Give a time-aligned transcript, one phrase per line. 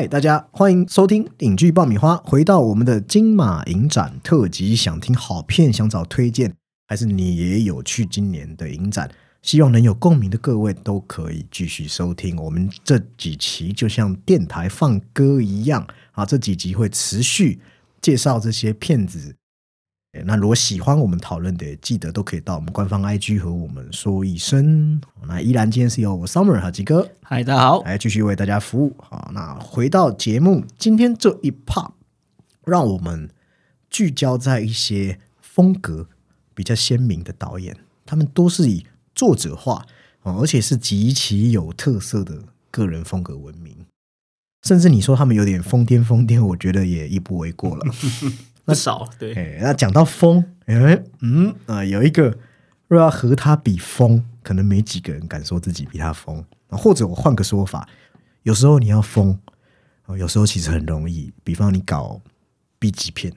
[0.00, 2.16] 嗨，大家欢迎收听影剧爆米花。
[2.24, 6.54] 回到我们的金马影展特辑，想听好片，想找推荐，
[6.88, 9.10] 还是你也有去今年的影展？
[9.42, 16.24] 希望能有共鸣的各位都可以继续收听我们这几期，就像电台放歌一样啊！
[16.24, 17.60] 这几集会持续
[18.00, 19.34] 介绍这些片子。
[20.12, 25.00] 诶那如果喜欢我们讨论的，记得都可以到我们官方 IG 和我们说一声。
[25.24, 27.82] 那依然今天是由我 Summer 和吉哥嗨，大家好。
[27.84, 28.96] 来继续为大家服务。
[28.98, 31.92] 好，那回到节目，今天这一 part，
[32.64, 33.30] 让我们
[33.88, 36.08] 聚焦在一些风格
[36.54, 38.84] 比较鲜明的导演，他们都是以
[39.14, 39.86] 作者化
[40.22, 42.42] 哦，而且是极其有特色的
[42.72, 43.76] 个人风格闻名。
[44.66, 47.86] 甚至你说他们有点疯癫疯癫，我觉得也一不为过了。
[48.70, 52.36] 不少对，哎，那讲到疯，哎，嗯啊、有一个
[52.88, 56.44] 若要和他比疯，可能没几个人敢说自己比他疯。
[56.68, 57.88] 啊或者我换个说法，
[58.44, 59.36] 有时候你要疯，
[60.06, 61.32] 哦，有时候其实很容易。
[61.42, 62.20] 比方你搞
[62.78, 63.32] B 级片，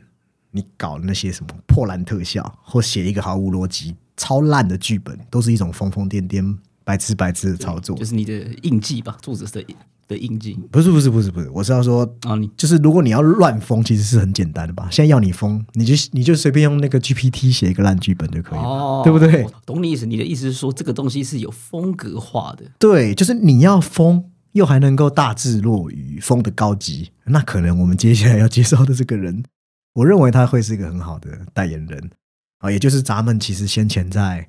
[0.51, 8.05] 你搞那些什么破烂特效，或写一个毫无逻辑、超烂的剧本，都是一种疯疯癫癫、白痴白痴的操作就。
[8.05, 9.65] 是你的印记吧，作者的
[10.07, 14.87] 的印记不是不是不是不是，我是要说啊，你就是如果你要乱封，其实是很简单的吧？
[14.91, 19.45] 现在要你封，你就你就随便用那个 GPT 写一个烂剧本就可以了，哦，对不对？
[19.65, 29.43] 懂你意思，你的意思是说这个东西是有风格化的，对，就是你要封，又还能够大智若愚，封的高级，那可能我们接下来要介绍的这个人，
[29.95, 32.11] 我认为他会是一个很好的代言人
[32.59, 34.47] 啊，也就是咱们其实先前在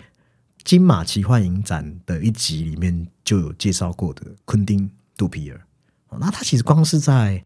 [0.64, 5.60] 金马奇幻影展的一集里面就有介绍过的昆汀·杜皮尔。
[6.08, 7.44] 哦那他其实光是在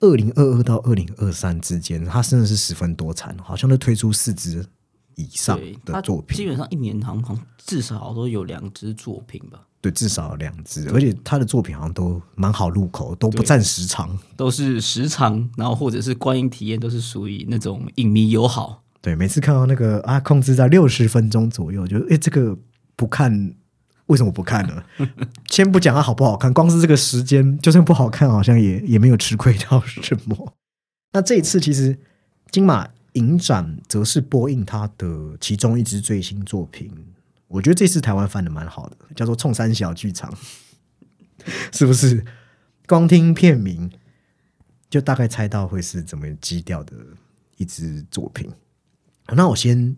[0.00, 4.64] 二零二二到二零二三之间，他真的是十分多产，好像都推出四支
[5.16, 6.46] 以上的作品基。
[6.46, 14.16] 本上一年好像至少都有两支作品吧，对，至少有两支，而且他的作品好像都蛮好入口，都不占时长。
[14.36, 22.56] 都是时长，然后或者是观影体验都是属于那种影迷友好，对，每次看到那个啊，控制在六十分钟左右，就哎，诶这个
[22.94, 23.52] 不看，
[24.08, 24.84] 为什么不看呢？
[25.48, 30.54] 先不讲它好不好看，光是这个时间，就算不好看，好像也也没有吃亏到什么。
[31.14, 31.98] 那这一次其实
[32.50, 36.90] 金马影展则是播映他的其中一支最新作品，
[37.46, 40.30] 我觉得这次台湾翻的蛮好的，叫做《冲山小剧场》，
[41.72, 42.24] 是不是？
[42.86, 43.90] 光听片名
[44.88, 46.94] 就大概猜到会是怎么基调的
[47.58, 48.50] 一支作品。
[49.34, 49.94] 那我先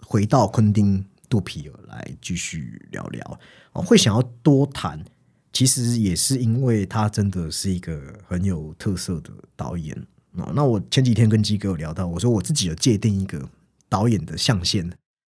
[0.00, 3.40] 回到昆汀·杜皮尔来继续聊聊。
[3.72, 5.04] 哦，会想要多谈，
[5.52, 9.96] 其实也是因为他真的是一个很有特色的导演。
[10.32, 13.48] 哦，那我前几天跟鸡哥有聊到，我说我自己有界定一个
[13.88, 14.90] 导演的象限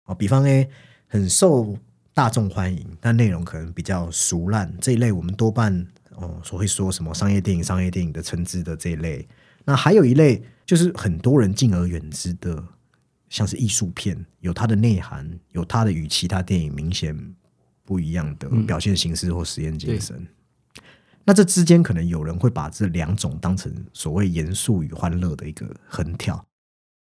[0.05, 0.69] 哦，比方诶
[1.07, 1.77] 很受
[2.13, 9.25] 大众欢迎，但内容可能比较俗烂这一类，我们多半哦所会说什么商业电影、商业电影的称之的这一类。
[9.63, 12.61] 那还有一类就是很多人敬而远之的，
[13.29, 17.16] 像是艺术片，有它的内涵，有它的与其他电影明显
[17.85, 20.28] 不一样的表现形式或实验精神。
[21.25, 26.44] 那这之间可能有人会把这两种当成所谓严肃与欢乐的一个横跳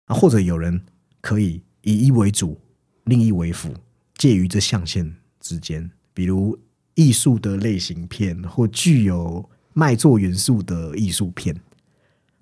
[0.06, 0.80] 啊，或者有人
[1.20, 2.56] 可以以一为主，
[3.04, 3.74] 另一为辅，
[4.16, 6.56] 介于这象限之间，比如
[6.94, 11.60] 艺术的类型片或具有卖座元素的艺术片。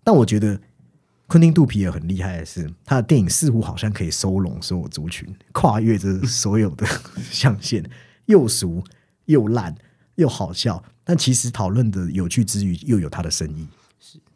[0.05, 0.61] 但我觉得
[1.32, 6.87] 昆汀·杜皮尔很厉害的是，他的电影似乎好像可以收拢所有族群，跨越着所有的
[7.31, 7.82] 象限，
[8.26, 8.84] 又俗
[9.25, 9.75] 又烂
[10.16, 13.66] 又好笑，但其实讨论的有趣之余，又有他的深意。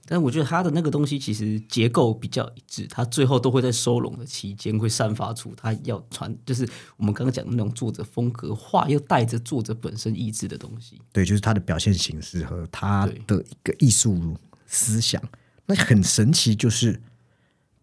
[0.06, 10.98] 但我觉得他的那个东西其实结构比较一致，他最后都会在收拢的期间会散发出他要传，就是我们刚刚讲的那种作者风格化，又带着作者本身意志的东西。
[11.12, 14.34] 对，就是他的表现形式和他的一个艺术
[14.64, 15.22] 思想。
[15.66, 17.00] 那很神奇，就是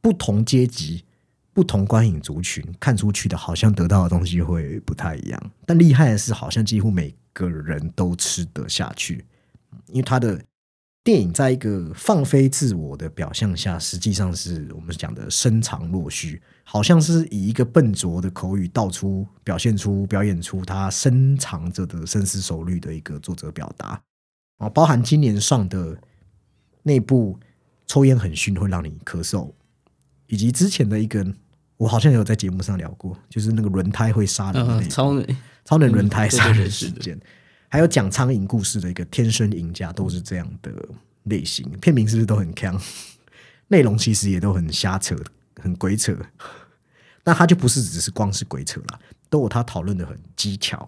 [0.01, 1.03] 不同阶级、
[1.53, 5.51] 不同观影族群看出去的，好像得到的东西会不太一样。
[5.65, 9.25] 但厉害的是，好像几乎每个人都吃得下去，
[9.87, 10.41] 因为他的
[11.03, 24.01] 电影在一个放飞自我的表象下，实际上是我们讲的深藏若虚，好像是以一个笨拙的口语道出、表现出、表演出他深藏着的深思熟虑的一个作者表达。
[24.59, 25.97] 啊，包含今年上的
[26.83, 27.37] 那部
[27.87, 29.51] 抽烟很熏会让你咳嗽，
[30.27, 31.25] 以及之前的一个
[31.77, 37.19] 我好像有在节目上聊过，就是那个轮胎会杀人的超人超能轮胎杀人事件，
[37.69, 40.71] 还有讲苍蝇故事的一个天生赢家，都是这样的
[41.23, 41.69] 类型。
[41.79, 42.79] 片名是不是都很强？
[43.67, 45.15] 内容其实也都很瞎扯，
[45.61, 46.15] 很鬼扯。
[47.23, 48.99] 那他就不是只是光是鬼扯啦，
[49.29, 50.87] 都有他讨论的很技巧、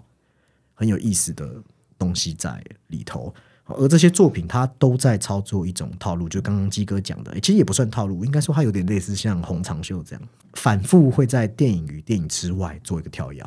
[0.73, 1.63] 很有意思的
[1.97, 3.33] 东西在里头。
[3.67, 10.21] 而这些作品它都在操作一种套路，就刚刚鸡哥讲的，诶其实也不算套路，应该说它有点类似像红长袖这样，
[10.53, 13.43] 反复会在电影与电影之外做一个跳跃，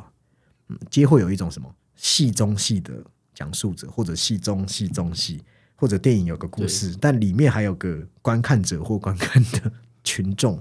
[0.69, 2.93] 嗯，皆会有一种什么戏中戏的
[3.33, 5.41] 讲述者，或者戏中戏中戏，
[5.77, 9.73] 或者电影有个故事，但里面还有个观看者或观看的
[10.03, 10.61] 群众，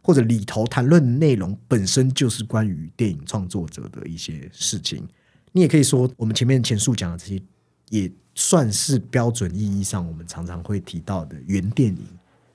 [0.00, 5.06] 或者里头谈论的内容本身就是关于电影创作者的一些事情。
[5.52, 7.42] 你也可以说，我们前面前述讲的这些，
[7.90, 12.06] 也算是标准意义上我们常常会提到的原电影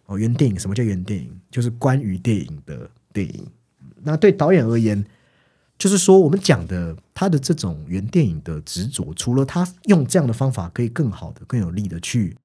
[0.05, 0.17] 哦。
[0.17, 1.39] 原电影什么叫原电影？
[1.49, 3.47] 就是关于电影的电影。
[4.01, 5.03] 那对导演而言，
[5.77, 12.35] 就是说我们讲的他的这种原电影的执着，除了他用这样的方法可以更好的、更有力的去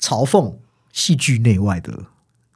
[0.00, 0.56] 嘲讽
[0.92, 2.06] 戏剧内外的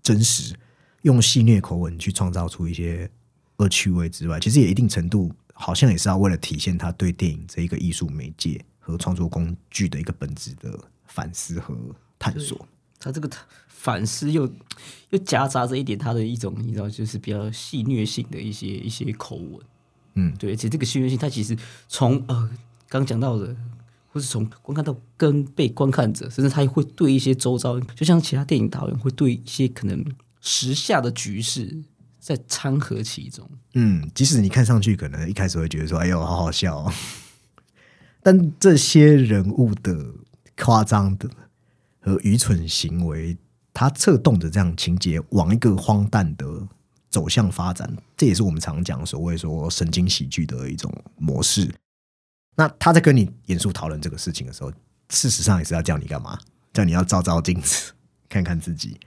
[0.02, 0.54] 真实，
[1.02, 3.10] 用戏谑口吻去创造出一些
[3.56, 11.74] 恶趣味之外，其实也一定程度好像也是要为了体现他对电影这一个艺术媒介和创作工具的一个本质的反思和
[12.18, 12.68] 探索。
[12.98, 13.30] 他这个
[13.68, 14.48] 反思又
[15.10, 19.60] 又夹杂着一点他的一种，你知道，就是比较戏谑性的一些一些口吻。
[20.14, 21.56] 嗯，对，而且这个戏谑性，他其实
[21.88, 22.50] 从呃
[22.88, 23.56] 刚讲到的，
[24.12, 30.04] 或是从观看到跟被观看者，甚至他会对一些周遭，就像其他电影导演会对一些可能
[30.40, 31.82] 时下的局势
[32.20, 33.50] 在掺和其中。
[33.74, 36.92] 嗯，即使你看上去可能一开始会觉得说：“哎呦，好好笑、哦。”
[38.22, 40.06] 但这些人物的
[40.56, 41.28] 夸张的
[42.00, 43.36] 和愚蠢行为，
[43.74, 46.46] 他策动的这样情节往一个荒诞的
[47.10, 51.68] 走向发展，这也是我们常讲所谓说神经喜剧的一种模式。
[52.54, 54.70] 那他在跟你严肃讨论这个事情的时候，
[55.08, 56.38] 事实上也是要叫你干嘛？
[56.72, 57.92] 叫你要照照镜子，
[58.28, 58.98] 看看自己。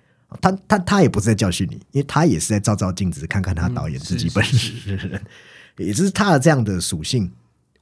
[0.42, 4.44] 他他他也不是在教训你，因为他也是在照照镜子，看看他导演自己本
[4.86, 5.22] 人，
[5.78, 7.32] 也是他的这样的属性。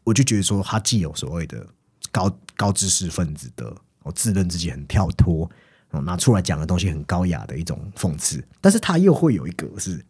[0.03, 1.65] 我就觉得说，他既有所谓的
[2.11, 5.49] 高高知识分子的，我，自认自己很跳脱，
[5.91, 10.03] 哦，拿出来讲的东西很高雅的一种讽刺，但是他又会有一个是，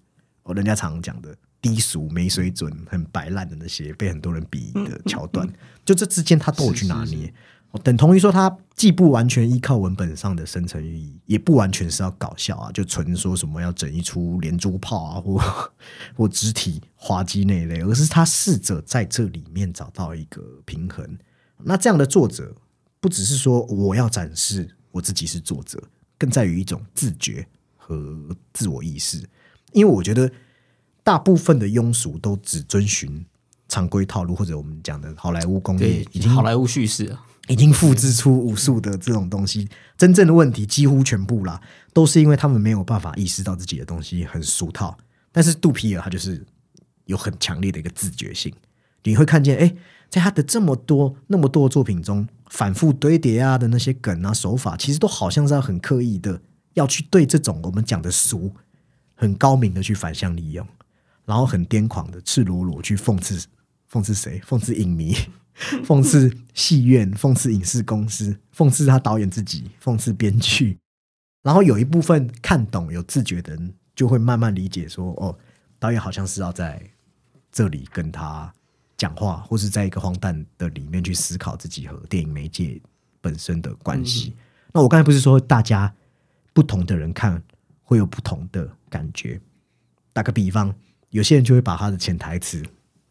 [0.44, 5.48] 哦，人家常常讲的低俗、没水准、很白烂的那些被很多人鄙夷的桥段，
[5.86, 7.28] 就这之间他都有去拿捏。
[7.28, 7.32] 哦
[7.82, 15.72] 等同于说，它既不完全依靠文本上的深层寓意，也不完全是要搞笑啊，就纯说什么要整一出连珠炮啊，或
[16.16, 21.18] 或肢体滑稽那一类，而是他试着在这里面找到一个平衡。
[21.64, 22.56] 那这样的作者，
[23.00, 25.82] 不只是说我要展示我自己是作者，
[26.18, 29.18] 更在于一种自觉和自我意识。
[29.72, 30.32] 因为我觉得
[31.04, 33.26] 大部分的庸俗都只遵循
[33.68, 39.68] 常规套路，或者我们讲的好莱坞工业对已，经好莱坞叙事啊，已经复制出无数的这种东西。
[39.98, 41.62] 真正的问题几乎全部啦，
[41.94, 44.98] 都是因为他们没有办法意识到自己的东西很俗套。
[45.32, 46.46] 但是杜皮尔他就是
[47.06, 48.54] 有很强烈的一个自觉性，
[49.04, 49.76] 你会看见，哎，
[50.10, 56.40] 在他的这么多那么多作品中，反复堆叠啊的那些梗啊手法，其实都好像是要很刻意的
[56.76, 58.54] 要去对这种我们讲的俗，
[59.16, 60.66] 很高明的去反向利用，
[61.26, 63.48] 然后很癫狂的赤裸裸去讽刺
[63.92, 64.40] 讽刺谁？
[64.48, 65.16] 讽刺影迷，
[65.86, 70.78] 讽刺戏院，讽刺影视公司，讽刺他导演自己，讽刺编剧。
[71.44, 75.38] 然后有一部分看懂、有自觉的人，就会慢慢理解说，哦，
[75.78, 76.82] 导演好像是要在
[77.52, 78.52] 这里跟他
[78.98, 82.82] 讲话，或是在一个荒诞的里面去思考自己和电影媒介
[83.20, 84.36] 本身的关系。
[84.74, 85.94] 那我刚才不是说大家
[86.54, 87.42] 不同的人看
[87.84, 89.40] 会有不同的感觉？
[90.14, 90.74] 打个比方，
[91.10, 92.64] 有些人就会把他的潜台词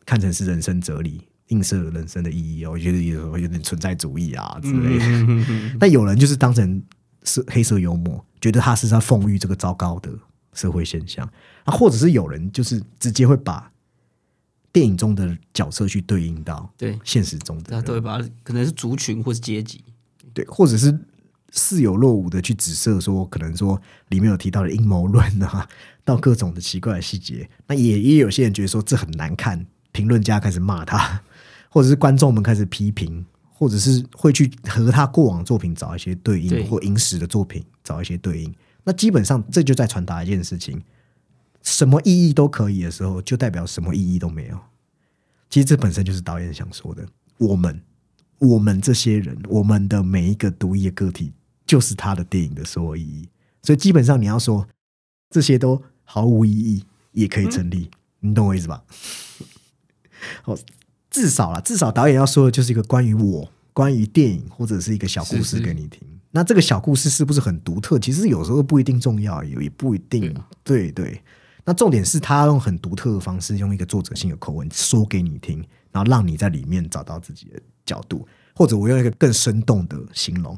[0.06, 5.76] 看成是人生哲理，映射人生的意义哦，我觉得有有点存在主义啊之类的。
[5.78, 6.82] 但有人就是当成
[7.24, 10.10] 是黑色幽默，觉得他是在讽喻这个糟糕的
[10.54, 11.30] 社会现象。
[11.64, 13.70] 啊，或者是有人就是直接会把
[14.72, 16.98] 电影中的角色去对应到对。
[17.04, 19.84] 现实中的人，他都会把可能是族群或是阶级，
[20.32, 20.98] 对，或者是
[21.50, 25.68] 似有若无的去指涉说，可能说里面有提到的阴谋论啊，
[26.04, 31.22] 到各种的奇怪的细节，那也也有些人觉得说这很难看，评论家开始骂他，
[31.72, 38.54] 或者是观众们开始批评，或者是会去和他过往作品找一些对应，对或影史的作品找一些对应。
[38.84, 40.82] 那基本上这就在传达一件事情：
[41.62, 44.58] 什么意义都可以的时候，就代表什么意义都没有。
[45.48, 47.06] 其实这本身就是导演想说的，
[47.38, 47.80] 我们
[48.38, 51.32] 我们这些人，我们的每一个独一的个体，
[51.64, 53.26] 就是他的电影的所有意义。
[53.62, 54.68] 所以基本上你要说
[55.30, 58.84] 这些都毫无意义，也可以成立，你懂我意思吧？
[60.44, 60.58] 哦，
[61.12, 66.00] 至少啦，至少导演要说的就是一个关于我、关于电影或者是一个小故事给你听。
[66.32, 67.98] 那这个小故事是不是很独特？
[67.98, 70.34] 其实有时候不一定重要，也也不一定。
[70.64, 71.22] 对对，
[71.66, 78.26] 那重点是他用很独特的方式，用一个作者性的口吻说给你听，然后让你在里面找到自己的角度。
[78.54, 80.56] 或者我用一个更生动的形容，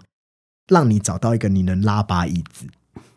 [0.69, 2.67] 让你找到一个你能拉把椅子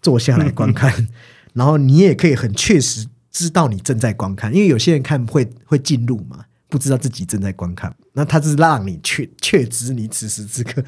[0.02, 1.08] 坐下来观看，
[1.54, 10.84] 然后你也可以很确实知道你正在观看，因为有些人看会会进入嘛，不知道自己正在观看，那他是让你确确知你此时此刻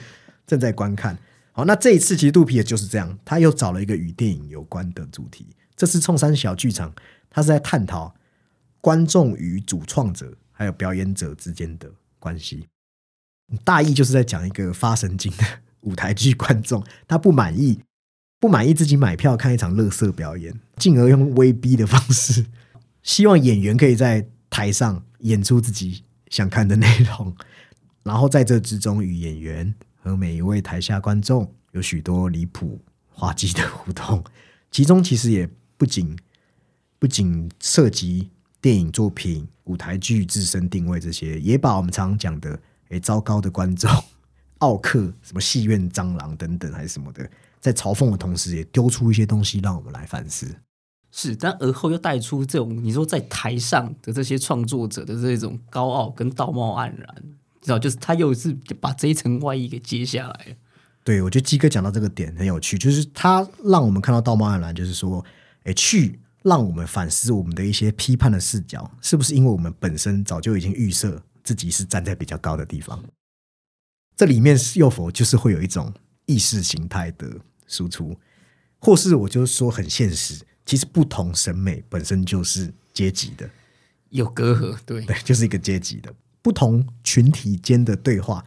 [0.46, 1.18] 正在观看。
[1.52, 6.94] 好，那这一次其实肚皮也就是这样，他又找了一个与电影有关的主题，这次冲山小剧场，
[7.30, 8.14] 他是在探讨
[8.82, 12.66] 观众与主创者还有表演者之间的关系。
[13.64, 15.44] 大意就是在讲一个发神经的
[15.82, 17.80] 舞台剧观众，他不满意，
[18.40, 22.46] 不满意自己买票看一场乐色表演，进而用威逼的方式，
[23.02, 27.36] 希望演员可以在台上演出自己想看的内容，
[28.04, 32.80] 然后在这之中与演员和每一位台下观众有许多离谱
[33.10, 34.24] 滑稽的互动，
[34.72, 36.18] 其中其实也不仅
[37.00, 38.30] 不仅涉及
[38.60, 42.60] 电影作品、舞台剧自身定位这些，也把我们常常讲的。
[42.90, 43.88] 诶，糟糕的观众，
[44.58, 47.30] 奥克什么戏院蟑螂等等还是什么的，
[47.60, 50.48] 在嘲讽的同时，也丢出一些东西让我们来反思。
[51.12, 57.16] 是，但而后又带出这种你说在台上的这些创作者的这种高傲跟道貌岸然，
[57.62, 60.58] 知道就是他又是把这一层外衣给揭下来。
[61.04, 65.24] 对，我觉得鸡哥讲到这个点很有趣，就是他让我们看到道貌岸然，就是说，
[65.64, 71.22] 诶，去让我们反思我们的一些批判的视角，是不是因为我们本身早就已经预设。
[71.42, 73.04] 自己是站在比较高的地方，
[74.16, 75.92] 这里面是又否就是会有一种
[76.28, 77.28] 意识形态的
[77.66, 78.16] 输出，
[78.78, 83.50] 或是我就是说很现实，其实不同审美本身就是阶级的，
[84.10, 88.46] 有隔阂，对对， 就是一个阶级的不同群体间的对话，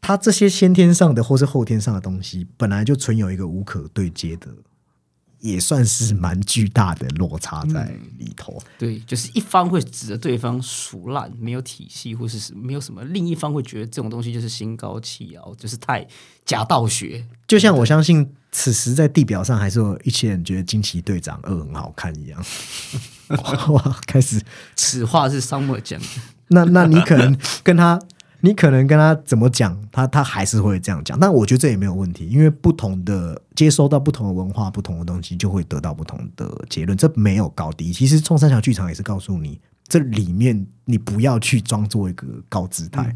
[0.00, 4.46] 它这些先天上的或是后天上的东西，本来就存有一个无可对接的。
[5.40, 8.62] 也算是蛮巨大的落差在里头。
[8.78, 16.06] 对，就是一方会指着对方熟烂，没有体系，或是没有什么；另一方会觉得这种东西就是心高气傲，就是太
[16.44, 17.24] 假道学。
[17.48, 22.44] 就像我相信，此时在地表上还是有一些人觉得《惊奇队长二》很好看一样。
[23.72, 24.40] 哇，开始，
[24.76, 26.06] 此话是 Summer 讲的。
[26.48, 28.00] 那，那你可能跟他。
[28.42, 31.18] 你可能跟他怎么讲，他他还是会这样讲。
[31.18, 36.96] 但我觉得这也没有问题，因为不同的接收到不同的文化、不同的东西，就会得到不同的结论。
[36.96, 37.92] 这没有高低。
[37.92, 43.14] 其实冲三小剧场也是告诉你，这里面你不要去装作一个高姿态，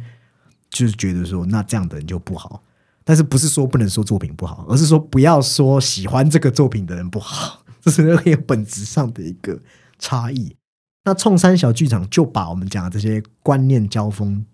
[0.71, 2.63] 就是觉得说那这样的人就不好。
[3.03, 9.59] 但是不是说不能说作品不好，而是说不要说喜欢这个作品的人不好， 这是很有本质上的一个
[9.99, 10.57] 差异。
[11.05, 14.45] 那冲三小剧场就把我们讲的这些观念交锋。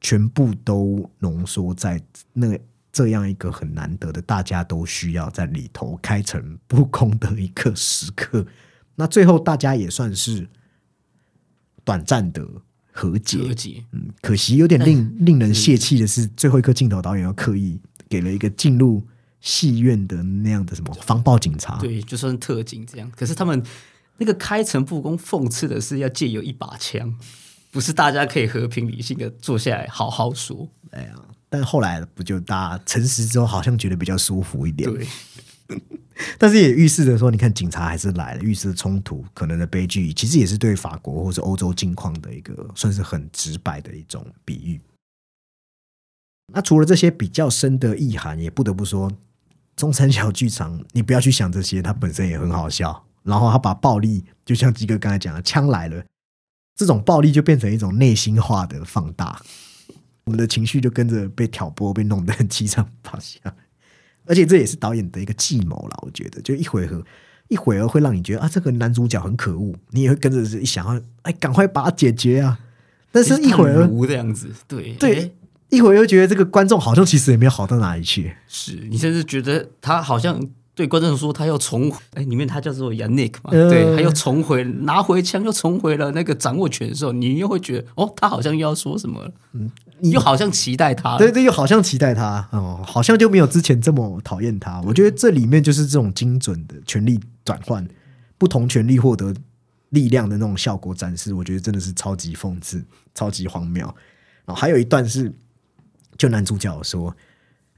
[0.00, 2.00] 全部都浓缩在
[2.32, 2.58] 那
[2.92, 8.46] 这样一个很难得的，大家都需要在里头开诚布公的一个时刻。
[8.96, 10.48] 那最后大家也算是
[11.84, 12.46] 短暂的
[12.90, 13.38] 和解。
[13.38, 19.06] 和解，嗯，可惜有点令令人泄气的是，最后一颗镜头导演要刻意给了一个进入
[19.40, 23.08] 戏院的那样的什么防暴警察，对，就算特警这样。
[23.14, 23.62] 可是他们
[24.16, 27.16] 那个开诚布公，讽刺的是要借由一把枪。
[27.70, 31.14] 不是大家可以和平理性的坐下来好好说，哎呀，
[31.48, 34.90] 但后来不就大家诚实之后，好像觉得比较舒服一点。
[34.90, 35.06] 对，
[36.38, 44.80] 但是也预示着说，你看警察还是来了，预示冲突可能的悲剧，其实也是对法国或者欧洲境况的一个算是很直白的一种比喻。
[46.52, 49.12] 那除了这些比较深的意涵，也不得不说，
[49.76, 53.04] 中山小剧场，你不要去想这些，它本身也很好笑。
[53.24, 56.02] 然后他把暴力，就像基哥刚才讲的，枪来了。
[56.78, 59.42] 这种暴力就变成一种内心化的放大，
[60.22, 63.40] 我们的情绪就跟着被挑拨，被弄得很七上八下。
[64.26, 67.04] 而且这也是导演的一个计谋了，我觉得，就一回合
[67.48, 72.60] 一会儿会让你觉得啊，这个男主角很可恶，你也会跟着一想要哎，赶快把他解决啊。
[73.10, 75.34] 但是一会儿这样子，对对，
[75.70, 80.40] 一会儿又觉得这个观众好像其实也没有好到哪里去，是你甚至觉得他好像。
[80.78, 89.68] 对观众说，他要重哎，里面他叫做 Yannick 嘛，对，他又重回拿回枪，又重回了那个掌握权的时候，你又会觉得哦，他好像又要说什么，嗯，
[89.98, 94.80] 你又好像期待他，对对，又好像期待他哦，好像就没有之前这么讨厌他。
[94.82, 97.84] 我觉得这里面就是这种精准的权力转换，
[98.38, 99.34] 不同权力获得
[99.88, 102.84] 力量的那种效果展示，我觉得真的是超级讽刺，
[103.16, 103.84] 超级荒谬。
[104.46, 105.32] 然后还有一段是，
[106.16, 107.16] 就男主角说：“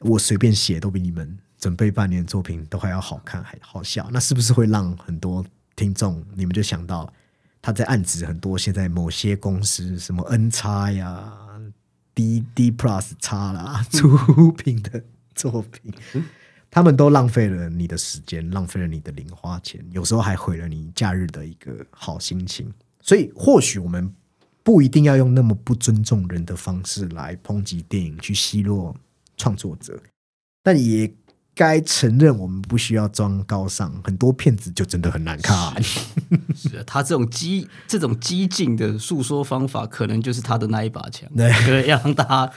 [0.01, 5.45] 我随便写都比你们。”准备半年作品都还要好看还好笑，那是不是会让很多
[5.77, 7.13] 听众你们就想到
[7.63, 11.33] 他在暗指很多现在某些公司什么 N 叉呀、
[12.15, 15.93] D D Plus 叉啦出品的作品，
[16.71, 22.73] 他们都浪费了你的时间，浪费了你的零花钱，有时候还毁了你假日的一个好心情。
[23.01, 24.13] 所以或许我们。
[24.63, 28.95] 不一定要用那么不尊重人的方式来抨击电影，去奚落
[29.35, 29.99] 创作者，
[30.63, 31.11] 但也
[31.61, 35.75] 该承认，我们不需要装高尚，很多骗子就真的很难看。
[36.55, 42.51] 是啊，他这种激这种激进的诉说方法，可能就是他的那一把枪，对让大家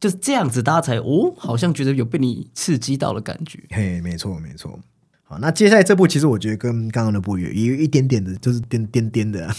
[0.00, 3.62] 就是这样子，大家才哦，好像觉得有被你刺激到的感觉。
[3.68, 4.80] 嘿，没错没错。
[5.24, 9.54] 好，那接下来这部其实我觉得跟刚刚的部有也有一点点的，就是颠颠颠的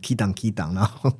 [0.00, 1.12] ，key 档 key 档，然后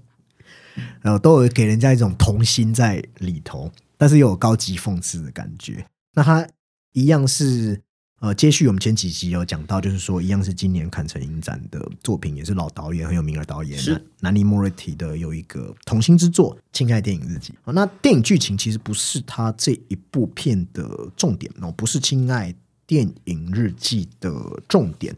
[1.02, 5.84] 然后都有给人家一种童心在里头，但是又有高级讽刺的感觉。
[6.14, 6.48] 那它
[6.92, 7.82] 一样是
[8.20, 17.72] 呃，接续我们前几集有讲到，就是说一样是今年坎城影展的作品，也是老导演很有名的导演是南尼莫瑞提的有一个童心之作《亲爱电影日记》哦。
[17.74, 22.54] 那电影剧情其实不是他这一部片的重点哦，不是《亲爱
[22.86, 25.14] 电影日记》的重点。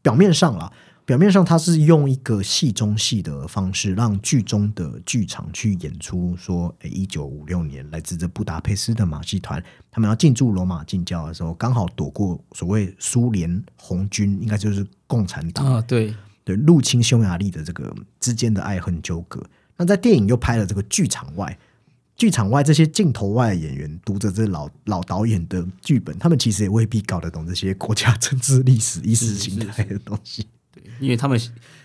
[0.00, 0.72] 表面上啦，
[1.06, 19.40] 表面上他是用一个戏中戏的方式，让剧中的剧场去演出说，诶，一九五六年来自这布达佩斯的马戏团，他们要进驻罗马近郊的时候，刚好躲过所谓苏联红军，应该就是共产党啊，对，对入侵匈牙利的这个之间的爱恨纠葛。
[19.76, 21.56] 那在电影又拍了这个剧场外，
[22.16, 30.48] 剧场外这些镜头外的演员读着这老老导演的剧本，他们其实也未必搞得懂这些国家政治、历史、意识形态的东西，对，
[31.00, 31.40] 因为他们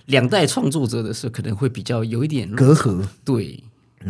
[0.06, 3.08] 两代创作者的事可能会比较有一点隔阂。
[3.24, 3.64] 对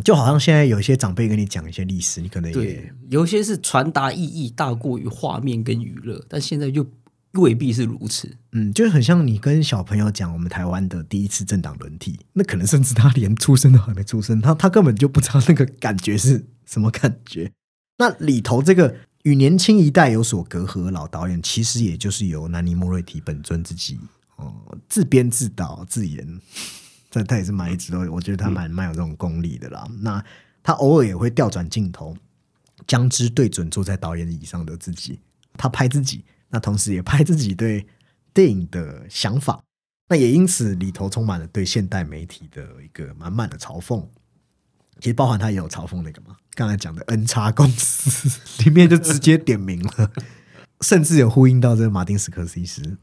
[0.06, 6.86] 就好像现在有一些长辈跟你讲一些历史，你可能也对，有一些是传达意义大过于画面跟娱乐，但现在又
[7.34, 8.30] 未必是如此。
[8.54, 17.52] 嗯，就是很像你跟小朋友讲我们台湾的第一次政党轮替，那可能甚至他连出生都还没出生，他他根本就不知道那个感觉是什么感觉。
[18.00, 24.00] 那里头这个与年轻一代有所隔阂的老导演，其实也就是由南尼莫瑞提本尊自己
[24.42, 26.42] 哦、自编自导自演，
[27.10, 29.88] 这他也是蛮一直都，我觉得他蛮蛮有这种功力的啦。
[30.00, 30.24] 那
[30.64, 32.16] 他偶尔也会调转镜头，
[32.88, 35.20] 将之对准坐在导演椅上的自己，
[35.58, 37.86] 他拍自己，那同时也拍自己对
[38.34, 39.62] 电影的想法，
[40.10, 44.06] 那也因此里头充满了对现代媒体的一个满满的嘲讽。
[45.00, 50.12] 其实包含他也有嘲讽那个嘛，刚才讲的 N 叉公司里面就直接点名了，
[50.82, 52.98] 甚至有呼应到这个马丁斯科西斯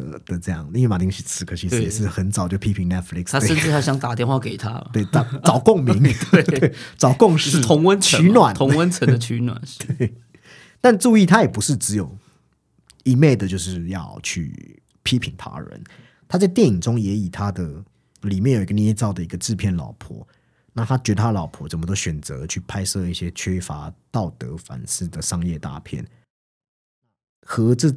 [0.00, 6.74] 的的这样，因为马丁斯科西斯对也是很早就批评 Netflix，他甚至还想打电话给他， 对找找共鸣， 对。
[6.98, 10.12] 找共识，同温层取暖，同温层的取暖 是。
[10.80, 12.16] 但注意，他也不是只有
[13.04, 15.82] 一昧的，就是要去批评他人。
[16.28, 17.84] 他在电影中也以他的
[18.22, 20.26] 里面有一个捏造的一个制片老婆，
[20.72, 26.04] 那他觉得他老婆怎么都选择去拍摄一些缺乏道德反思的商业大片，
[27.46, 27.94] 和这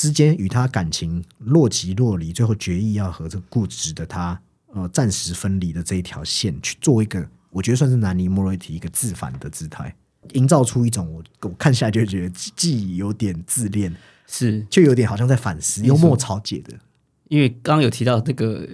[0.00, 4.40] 之间与他感情若即若离，最后决意要和这个固执的他
[4.72, 9.94] 呃暂时分离的这一条线去做一个，我觉得算是南尼莫瑞提一个自反的姿态。
[10.32, 13.94] 营造出一种我我看下来就会觉得既既有点自恋，
[14.26, 16.72] 是，就有点好像在反思，幽默潮解的。
[17.28, 18.66] 因为刚刚有提到那个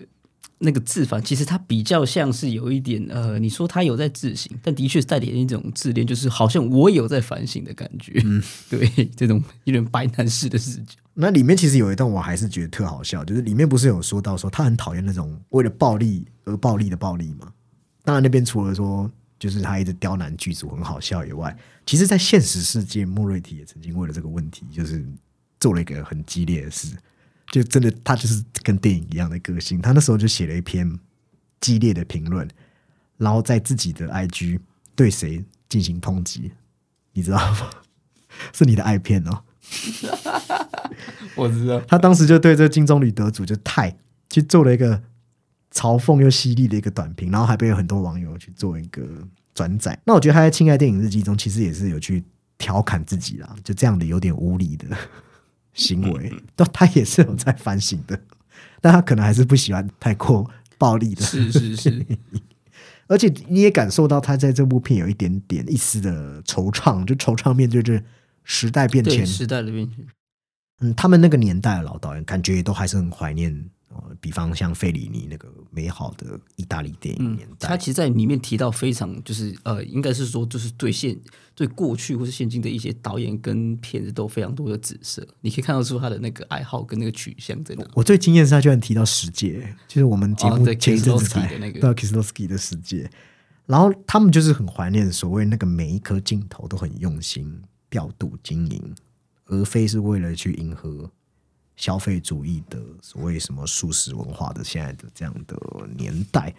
[0.59, 8.21] 那个自反，其实它比较像是有一点呃，你说他有在自省，但的确是带点一种自恋，就是好像我有在反省的感觉。
[8.25, 10.95] 嗯， 对，这种有点白男式的视角。
[11.13, 17.53] 那里面其实有一段我还是觉得特好笑，就是里面不是有说到说他很讨厌那种为了暴力而暴力的暴力吗？
[18.05, 25.05] 当然那边除了说就是他一直刁难剧组很好笑以外，其实在现实世界，莫瑞提也曾经为了这个问题，就是
[25.61, 26.97] 做了一个很激烈的事，
[27.51, 29.81] 就真的他就是跟电影一样的个性。
[29.81, 30.99] 他那时候就写了一篇
[31.61, 32.49] 激烈的评论，
[33.19, 34.61] 然后在自己的 IG
[34.95, 36.53] 对谁进行抨击，
[37.13, 37.71] 你知道吗？
[38.53, 39.43] 是你的爱片哦。
[41.35, 43.97] 我知道，他当时就对这金棕榈得主就太
[44.31, 45.03] 去做了一个
[45.73, 49.03] 嘲讽又犀利的一个短评，然后还被很多网友去做一个
[49.55, 49.99] 转载。
[50.05, 52.23] 那我觉得他在《亲爱电影日记》中其实也是有去
[52.59, 54.87] 调侃自己啦，就这样的有点无理的
[55.77, 58.19] 行为，都他也是有在反省的，
[58.83, 61.23] 但他可能还是不喜欢太过暴力的。
[61.23, 62.05] 是是是，
[63.07, 68.03] 而且你也感受到他在这部片有一点点一丝的惆怅，就惆怅面对这
[68.43, 70.05] 时代变迁，时代的变迁。
[70.81, 77.69] 嗯，他们那个年代的老导演，感觉也都还是很怀念呃，比方像费里尼那个美好的意大利电影年代。
[77.69, 81.19] 他其实在里面提到非常就是呃，应该是说就是对现
[81.55, 87.85] 对过去或是现今的一些导演跟片子都有非常多的紫色，你可以看得出他的那个爱好跟那个取向在哪。
[87.95, 93.11] 我最惊艳是他居然提到世界，就是我们节目前一阵子那个到 Kislovsky 的世界，
[93.67, 98.95] 然后他们就是很怀念所谓那个每一颗镜头都很用心调度经营，
[99.47, 101.11] 而非是为了去迎合
[101.77, 105.57] 消费主义的所谓什么素食文化的现在的这样的
[105.97, 106.53] 年代。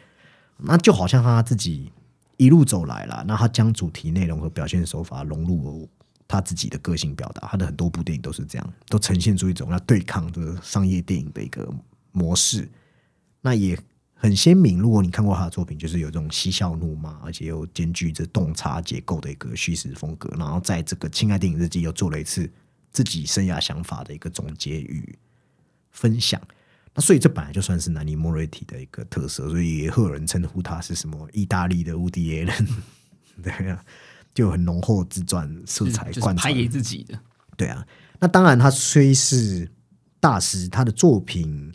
[0.57, 1.91] 那就好像他自己
[2.37, 5.87] 一路走来了，那他将主题内容和表现手法融入了
[6.27, 11.71] 他自己的个性表达，他的很多部电影都是这样，都呈现出一种要对抗的商业电影的一个
[12.11, 12.69] 模式。
[13.41, 13.79] 那也
[14.13, 20.27] 很鲜明，如果你看过他的作品，就是有这种嬉笑怒骂，而且又兼具着洞察结构的一个叙事风格。
[20.37, 22.51] 然后在这个《亲爱电影日记》又做了一次
[22.91, 25.17] 自己生涯想法的一个总结与
[25.91, 26.41] 分享。
[26.93, 32.67] 那所以这本来就算是南尼莫瑞提的一个特色，所以也会有人称呼他是什么意大利的乌迪耶人，
[33.43, 33.85] 对啊，
[34.33, 37.19] 就很浓厚自传色彩就是给自己的。
[37.55, 37.85] 对啊，
[38.19, 39.69] 那当然他虽是
[40.19, 41.71] 大师，他的作品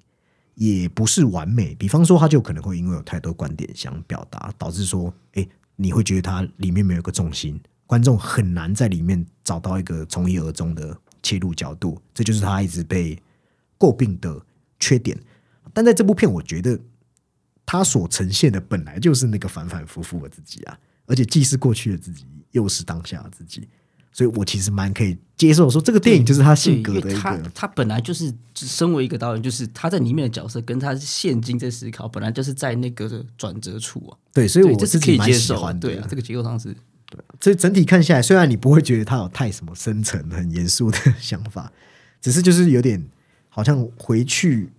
[0.54, 1.74] 也不是完美。
[1.76, 7.60] 比方说，他就可能会因为有太多观点想表达，导致说，哎，你会觉得他里面没有个重心，
[7.92, 12.00] 观众很难在里面找到一个从一而终的切入角度。
[12.14, 13.22] 这就是他一直被
[13.78, 14.40] 诟病的
[14.80, 15.14] 缺点。
[15.74, 16.80] 但在这部片，我觉得
[17.66, 23.68] 他所呈现的本来就是那个反反复复的自己啊，而且既是过去的自己，又是当下的自己。
[24.10, 34.16] 所以我其实蛮可以接受说，这个电影就是他性格的他个他本来就是身为一个导演，就是他在里面的角色跟他现今在思考，本来就是在那个转折处啊。
[34.32, 35.70] 对，所以，我这是可以接受。
[35.74, 36.74] 对啊，这个结构上是
[37.40, 41.72] 这整体看下来，虽然你不会觉得他有太什么深层、很严肃的想法，
[42.20, 43.04] 只是就是有点
[43.48, 44.70] 好像回去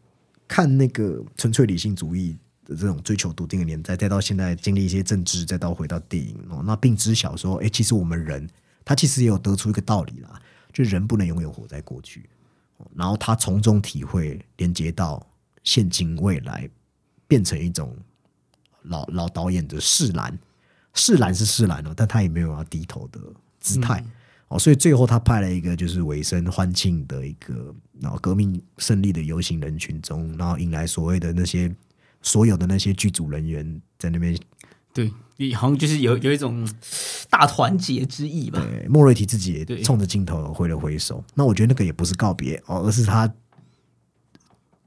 [0.47, 8.49] 看那个纯粹理性主义的这种追求笃定的年代，再到现在经历一些政治，再到回到电影哦，那并知晓说，哎，其实我们人
[8.85, 10.41] 他其实也有得出一个道理啦，
[10.71, 12.29] 就人不能永远活在过去，
[12.95, 15.25] 然后他从中体会连接到
[15.63, 16.69] 现今未来，
[17.27, 17.95] 变成一种
[18.83, 20.37] 老老导演的释然。
[20.93, 23.19] 释然是释然了，但他也没有要低头的
[23.59, 24.03] 姿态、
[24.47, 31.73] 哦，所以最后他派了一个就是尾声欢庆的一个，然后革命胜利的游行人群中，然后引来所谓的那些
[32.21, 34.37] 所有的那些剧组人员在那边，
[34.93, 36.67] 对，你好像就是有有一种
[37.29, 38.59] 大团结之意吧。
[38.59, 41.23] 对，莫瑞提自己也对冲着镜头挥了挥手。
[41.33, 43.33] 那我觉得那个也不是告别哦，而是他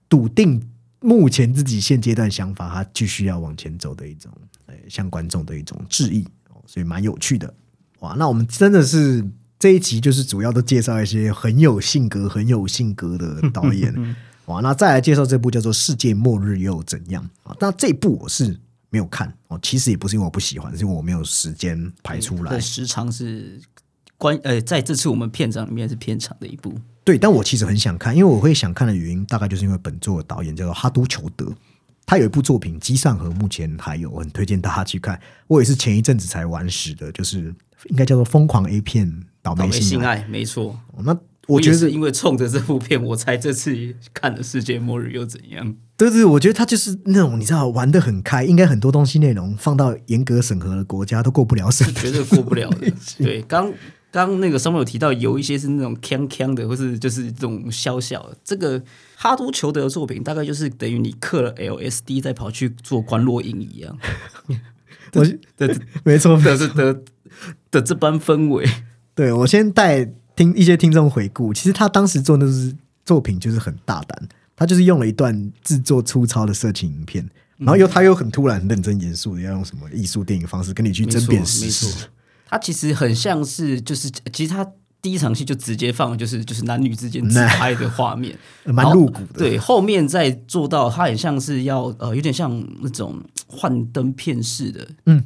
[0.08, 0.62] 笃定
[1.06, 4.28] 目前自己现阶段想法，他继续要往前走的一种，
[4.66, 7.54] 呃，向观众的一种致意哦，所以蛮有趣的。
[8.00, 9.24] 哇，那我们真的是
[9.56, 13.94] 这一集就是主要都介绍一些很有性格、很有性格的导演。
[14.46, 17.56] 哇，那再来介绍这部叫做《世界末日又怎样》啊？
[17.60, 18.58] 那这部我是
[18.90, 22.60] 没有看哦，其实也不是因为我不喜欢，是因为我没有时间排出来的。
[22.60, 23.60] 时长是
[24.18, 26.76] 关呃，在这次我们片长里面是偏长的一部。
[27.06, 31.46] 对，但我其实很想看，因为我会想看的原因，大概就是因为本作的导演叫做哈都裘德，
[32.04, 35.20] 他有一部作品《机上盒》，目前还有，我很推荐大家去看。
[35.46, 39.08] 我也是前一阵子才完始的，就是应该叫做《疯狂 A 片
[39.40, 40.76] 倒倒霉霉性爱》没错。
[40.94, 41.16] 哦那
[41.46, 45.64] 我觉得，也是因为冲着这部片，我才这次看了《世界末日又怎样》。
[45.96, 51.86] 对对，我觉得他就是那种你知道玩的很开，应该很多东西内容放到严格审核的国家都过不了审。
[51.94, 52.92] 绝对过不了的。
[53.22, 53.72] 对，刚
[54.24, 58.36] 刚那个上面有提到，有一些是那种锵锵的，或是就是这种小小的。
[58.44, 58.80] 这个
[59.16, 63.98] 哈都裘德的作品，大概就是等于你刻了 LSD 再跑去做观落音一样
[65.12, 65.24] 我
[65.56, 67.02] 的没错，的的的
[67.70, 68.68] 的这般氛围。
[69.14, 72.74] 对我先带听一些听众回顾，其实他当时做那是
[73.04, 77.26] 作品就是很大胆，他就是用了一段制作粗糙的色情影片，
[77.56, 82.08] 然后又他又很突然、很认真、严肃的要用什么艺术电影方式跟你去争辩事没实错。
[82.48, 84.66] 它其实很像是，就是其实它
[85.02, 89.38] 第一场戏就直接放就是就是男女之间自拍的画面， 蛮露骨的。
[89.38, 95.24] 对，后面再做到它很像是要呃，有点像那种幻灯片式的，嗯，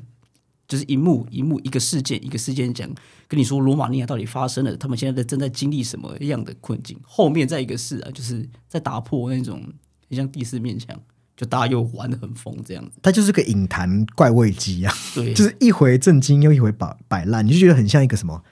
[0.67, 2.89] 就是一幕一幕一个事件一个事件讲，
[3.29, 6.99] 跟你说罗马尼亚到底发生了，他们现在在正在经历什么样的困境。
[7.03, 9.63] 后面再一个是啊，就是在打破那种
[10.09, 10.99] 很像第四面墙，
[11.41, 12.99] 就大家又玩的很疯这样子。
[13.01, 18.45] 他就是个影坛怪味机啊，对， 就是一回震惊又一回摆摆烂，你就觉得很像一个什么，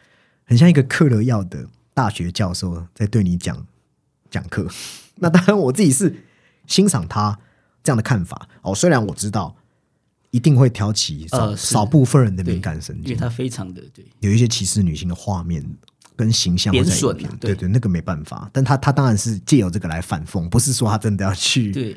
[0.46, 3.66] 很像一个嗑了药的大学教授在对你讲
[4.30, 4.66] 讲课。
[5.20, 6.24] 那当然，我自己是
[6.66, 7.38] 欣赏他
[7.84, 9.54] 这样的看法哦，虽然我知道
[10.30, 14.02] 一定会挑起少、呃少部分人的敏感神经，因为它非常的对。
[14.20, 15.62] 有一些歧视女性的画面
[16.16, 18.48] 跟形象贬损影片啊对对对，那个没办法。
[18.50, 21.94] 但他他当然是借由这个来反讽，不是说他真的要去对，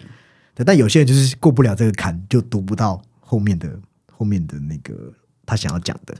[0.53, 3.79] 对，但有些人就是过不了这个坎，就读不到后面的
[4.11, 5.13] 后面的那个
[5.45, 6.15] 他想要讲的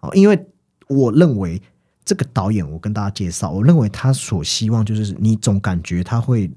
[0.00, 0.10] 哦。
[0.14, 0.46] 因为
[0.88, 1.60] 我认为
[2.04, 6.50] 这个导演，我跟大家介绍，我认为他所希望就是你总感觉他会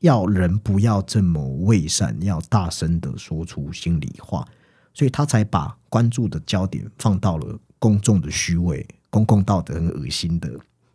[0.00, 4.46] 要人不要这么伪善，要大声的说出心里话，
[4.92, 10.50] 所以他才把关注的焦点放到了公众的虚伪、公共道德很恶心的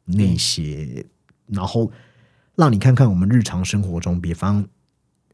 [0.05, 1.05] 那些，
[1.47, 1.91] 然后
[2.55, 4.65] 让你看看我们日常生活中，比方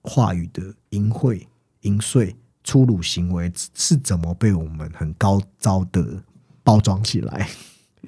[0.08, 1.46] 话语的淫秽、
[1.82, 6.24] 淫秽、粗鲁行为是怎么被我们很高招的
[6.64, 7.50] 包装起来。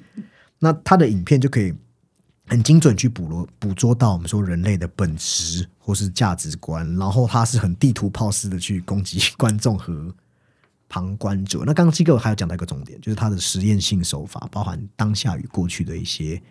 [0.58, 1.74] 那他的影片就可以
[2.46, 10.14] 很精准去捕捉捕捉到我们说人类的本质或是价值观，然后他是很地图炮式的去攻击观众和
[10.88, 11.60] 旁观者。
[11.64, 16.42] 那刚刚机构还有讲到一个重点，就是他的实验性手法，包含当下与过去的一些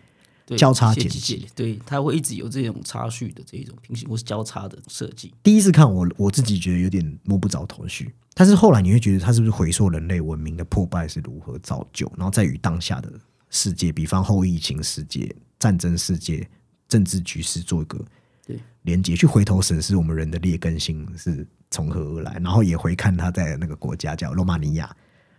[0.56, 5.32] 交叉剪辑辑，对，它会一直有这种插叙的这一种平行或是交叉的设计。
[5.42, 13.12] 第一次看我我自己觉得有点摸不着头绪，但是后来你会觉得它是不是回溯人类文明的破败是如何造就，然后再与当下的
[13.50, 16.48] 世界，比方后疫情世界、战争世界、
[16.88, 18.04] 政治局势做一个
[18.46, 24.94] 对连接，去回头审视我们人的劣根性是从何而来，然后也回看他在那个国家叫罗马尼亚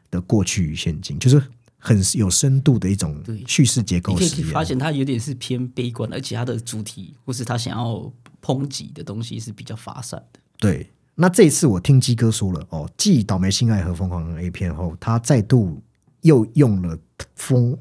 [0.09, 1.41] 的过去与现今，就是
[1.83, 4.51] 很有深度的一种叙事结你可以构。
[4.51, 10.39] 发现它有点是偏悲观，而且它的主题或是他想要抨击的东西是比较发散的。
[10.59, 15.81] 对，那这一次我听鸡哥说了哦，继《倒霉性爱》和《疯狂 A 片》后，他再度
[16.21, 16.95] 又用了
[17.35, 17.75] 讽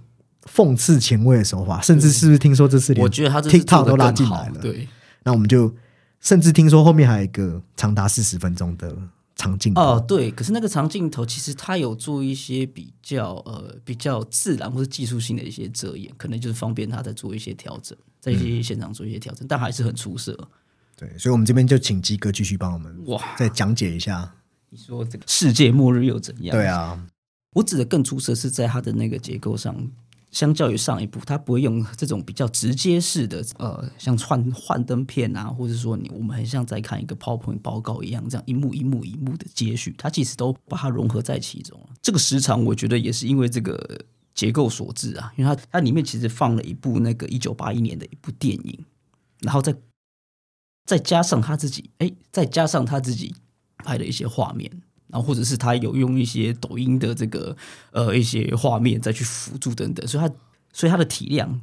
[0.44, 4.88] 讽刺前卫的手法，甚至是不是听说这次连我觉得他 TikTok 都拉进来了？，对，
[5.24, 5.74] 那我们就
[6.20, 8.96] 甚至听说后面还有一个长达四十分钟的
[9.40, 9.80] 长镜头。
[9.80, 20.36] 哦，对，可是那个长镜头其实它有做一些比较呃比较自然或者技术性的一些遮掩，可能就是方便他在做一些调整，在一些现场做一些调整，但还是很出色。
[20.94, 24.30] 对，所以我们这边就请鸡哥继续帮我们哇，再讲解一下。
[24.68, 26.54] 你说这个世界末日又怎样？
[26.54, 27.02] 对啊，
[27.54, 29.74] 我指的更出色是在它的那个结构上，
[30.30, 41.88] 相较于上一部，它不会用这种比较直接式的，呃，像幻幻灯片啊，或者说你我们很像在看一个 PowerPoint 报告一样，这样一幕一幕一幕的接续，它其实都把它融合在其中了。
[42.00, 44.00] 这个时长，我觉得也是因为这个
[44.34, 48.84] 结构所致啊，因为它它里面其实放了一部那个一九八一年的一部电影，
[49.40, 49.74] 然后再
[50.86, 53.34] 再加上他自己，哎，再加上他自己
[53.78, 54.70] 拍的一些画面，
[55.10, 57.56] 然后或者是他有用一些抖音的这个
[57.92, 60.34] 呃一些画面再去辅助等等，所以他
[60.72, 61.60] 所以他的体量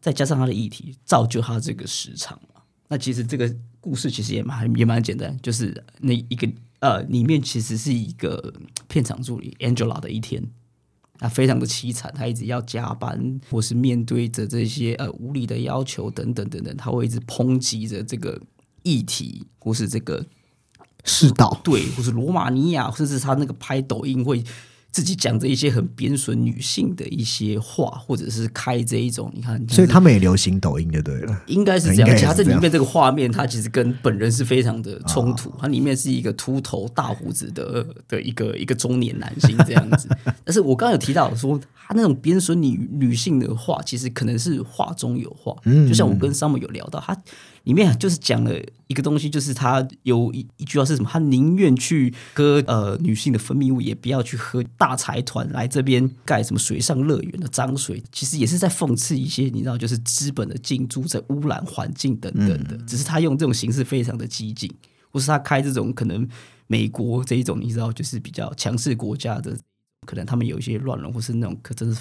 [0.00, 2.62] 再加上他的议题，造就他这个时长嘛。
[2.88, 6.48] 那其实这个故事其实也蛮也蛮简单，就是那一个
[6.80, 8.52] 呃里面其实是一个
[8.88, 10.46] 片场助理 Angela 的一天。
[11.18, 18.42] 他非常的凄惨，他一直要加班，或是面对着这些呃无理的要求等等等等，他会一直抨击着这个
[18.82, 20.26] 议题，或是这个
[21.04, 21.60] 世道。
[21.64, 24.42] 对，或是罗马尼亚，甚至他那个拍抖音会
[24.90, 31.42] 自己讲着一些很贬损女性的一些话，或者是开这一种，你看，所以他们也流行抖音就对了。
[31.46, 35.50] 应该是这样，而且他这里面这个画面，他其实跟本人是非常的冲突。
[35.58, 40.08] 它里面是一个秃头大胡子的的一个一个中年男性这样子。
[40.44, 41.58] 但是我刚刚有提到说，
[41.92, 45.54] 他那种贬损女女性的话，其实可能是话中有话。
[45.64, 47.14] 嗯就像我跟 Summer 有聊到，他
[47.64, 48.54] 里面就是讲了
[48.86, 51.08] 一个东西，就是他有一一句话是什么？
[51.12, 58.02] 他宁愿去喝呃女性的分泌物，也不要去喝大财团来这边盖什么水上乐园的脏水。
[58.10, 62.76] 其实也是在讽刺一些你知道，就是资本的进驻在污染环境等等的。
[62.86, 64.72] 只是他用这种形式非常的激进，
[65.10, 66.26] 或是他开这种可能
[66.66, 69.56] 美国这一种你知道，就是比较强势国家的，
[70.06, 72.00] 可能他们有一些乱伦，或是那种可真是。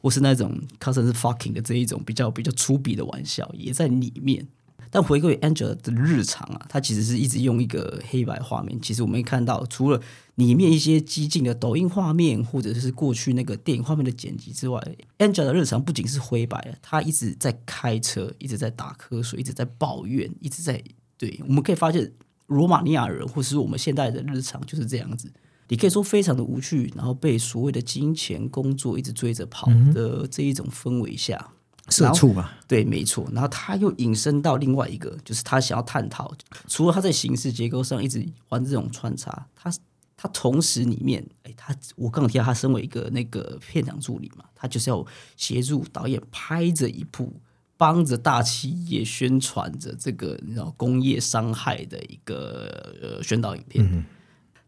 [0.00, 4.46] 或是那种 cousin 是 fucking 的这一种比较比较粗鄙的玩笑也在里面，
[4.90, 8.78] 但回归 Angela 的日常啊，他其实是一直用一个黑白画面。
[8.82, 9.98] 其实我们看到，除了
[10.34, 14.78] 里面一些激进的抖音画面，或者是过去那个电影画面的剪辑之外
[15.16, 20.82] ，Angela 的日常不仅是灰白，他一直在开车，一直在打瞌睡，一直在抱怨，一直在
[21.16, 21.40] 对。
[21.48, 22.12] 我们可以发现，
[22.48, 25.32] 罗马尼亚人或是我们现代的日常就是这样子。
[25.68, 31.50] 你可以说非常的无趣，然后被所谓的金钱、工作一直追着跑的这一种氛围下，
[31.88, 33.28] 社畜嘛，对，没错。
[33.32, 36.34] 然后他又引申到另外一个，就是他想要探讨，
[36.66, 39.72] 除了他在形式结构上一直玩这种穿插，他
[40.16, 45.04] 他同时里面，哎，他我刚刚提到他身为一个那个片场助理嘛，他就是要
[45.36, 47.32] 协助导演拍着一部。
[47.76, 54.06] 帮着大企业宣传着这个你知道工业伤害的一个呃宣导影片，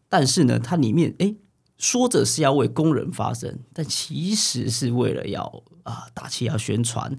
[0.09, 1.35] 但是呢，它里面哎
[1.77, 7.15] 说着是要为工人发声，但其实是为了要啊大企业要宣传，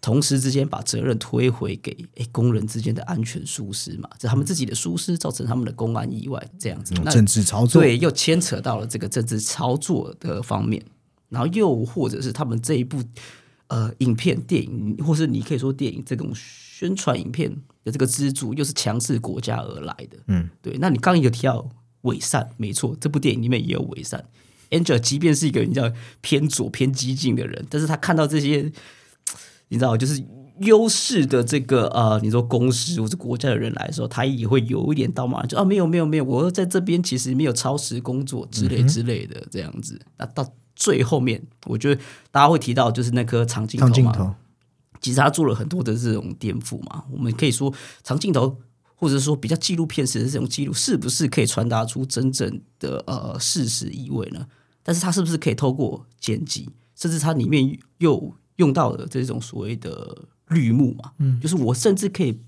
[0.00, 7.80] 同时之间把责任推回给哎工人之间的安全疏失嘛，这他们自己的疏失造成他们的公安意外这样子，那政治操作。
[7.80, 10.84] 对，又牵扯到了这个政治操作的方面，
[11.30, 13.02] 然后又或者是他们这一部
[13.68, 17.50] 呃影片、电影，或是你可以说电影这种宣传影片
[17.82, 20.18] 的这个支柱，又是强势国家而来的。
[20.26, 20.76] 嗯，对。
[20.78, 21.66] 那你刚刚有提到
[22.04, 24.24] 伪善，没错，这部电影里面也有伪善。
[24.70, 28.72] Angel 即便是一个你知道偏左偏激进的人，但是他看到这些，
[29.68, 30.24] 你知道，就是
[30.60, 40.00] 优势的这个呃，你说公司或者国家的人来的时候，他也会有一点到嘛，就啊没有没有没有，我在这边其实没有超时工作之类之类的这样子。
[40.16, 42.00] 那到最后面，我觉得
[42.32, 44.34] 大家会提到就是那颗长镜头嘛，长镜头，
[45.00, 47.04] 其实他做了很多的这种颠覆嘛。
[47.12, 48.56] 我们可以说长镜头，
[48.94, 54.46] 或者说比较纪录片式的这种记录，是不是可以传达出真正的呃事实意味呢？
[54.82, 61.12] 但是它是不是可以透过剪辑，甚至它里面又用到了这种所谓的绿幕嘛？
[61.18, 62.38] 嗯，就是我甚至可以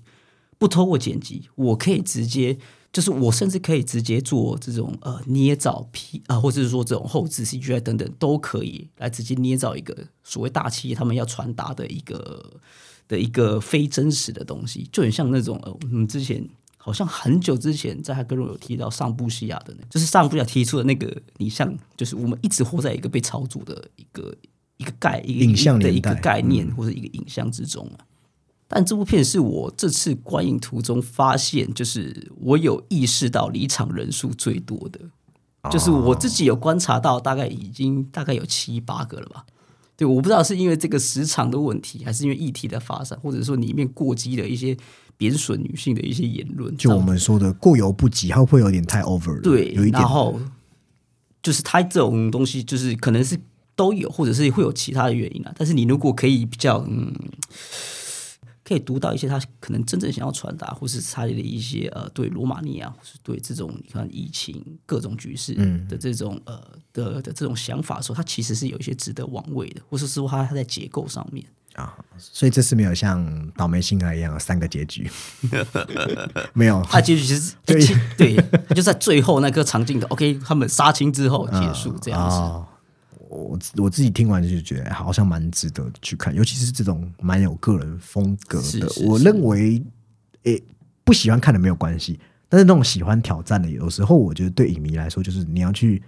[0.57, 2.57] 不透过剪辑，我可以直接，
[2.97, 12.59] 就是我甚至可以直接做这种呃捏造 P 啊、或者是说这种后置 CGI 等等都可以来直接捏造一个所谓大企业他们要传达的一个
[13.07, 16.43] 的一个非真实的东西，就很像那种呃我们之前。
[16.79, 24.33] 好像很久之前，在他跟我有提到上布西亚的那，就是上布西亚提出的那个，你像，就是我们一直活在一个被操作的一个
[24.77, 27.99] 一个概一个影像的一个概念或者一个影像之中啊。
[28.67, 34.99] 但这部片是我这次观影途中发现，就是我有意识到离场人数最多的，
[35.71, 39.45] 就是我自己有观察到，大概已经大概有七八个了吧。
[39.95, 44.77] 对，我不知道是因为这个时长的问题，还是因为议题的发展，或者说里面过激的一些
[45.17, 49.41] 贬损女性的一些言论，就我们说的过犹不及，它会不会有点太 over 了？
[49.41, 50.39] 对，有一点然后
[51.41, 53.39] 就是它这种东西，就是可能是
[53.75, 55.51] 都有，或者是会有其他的原因啊。
[55.57, 57.11] 但是你如果可以比较，嗯，
[58.67, 65.53] 可以读到一些他可能真正想要传达，或是他的一些呃，对罗马尼亚，或是对这种你看疫情各种局势
[65.87, 71.45] 的这种、呃的的这种想法的时候，他其实是有一些值得玩味的，或是说他他在结构上面。
[71.75, 75.09] 啊，所以这次没有像倒霉星儿一样有三个结局，
[76.53, 77.79] 没有，他结局其实对。
[77.79, 78.35] 其对，
[78.75, 82.35] 就在最后那颗长镜头，OK，他们杀青之后结束 这样子。
[82.35, 82.67] 哦
[83.29, 88.63] 我我自己听完就觉得好像蛮值得去看，尤其是这种蛮有个人风格的。
[88.63, 89.83] 是是我认为，
[90.43, 90.63] 诶、
[91.03, 96.01] 不喜欢看的没有关系，但是那种喜欢挑战的，有时候我觉得对影迷来说，就是你要去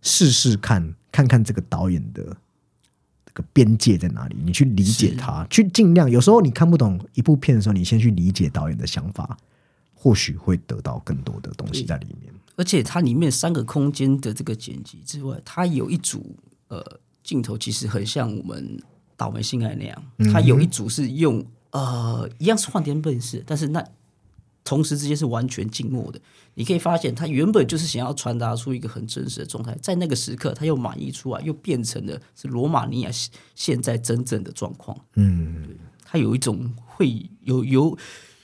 [0.00, 2.22] 试试看，看看这个导演的
[3.26, 6.10] 这个边界在哪里，你去理解他，去尽量。
[6.10, 9.36] 有时候你看不懂一部片的时候，你先去理解导演的想法，
[9.94, 12.32] 或许会得到更多的东西在里面。
[12.54, 16.36] 而且它里面三个空间的这个剪辑之外，它有一组
[16.72, 18.78] 呃镜头，其实很像我们
[19.16, 23.84] 《倒霉性爱》那样，它有一组是用呃一样是幻灯片式，但是那
[24.64, 26.18] 同时之间是完全静默的。
[26.54, 34.96] 你可以发现，他原本就是想要传达出一个很真实的状态，在那个时刻，他又满意出来，又变成了是罗马尼亚现现在真正的状况。
[35.16, 37.96] 嗯，他有一种会有有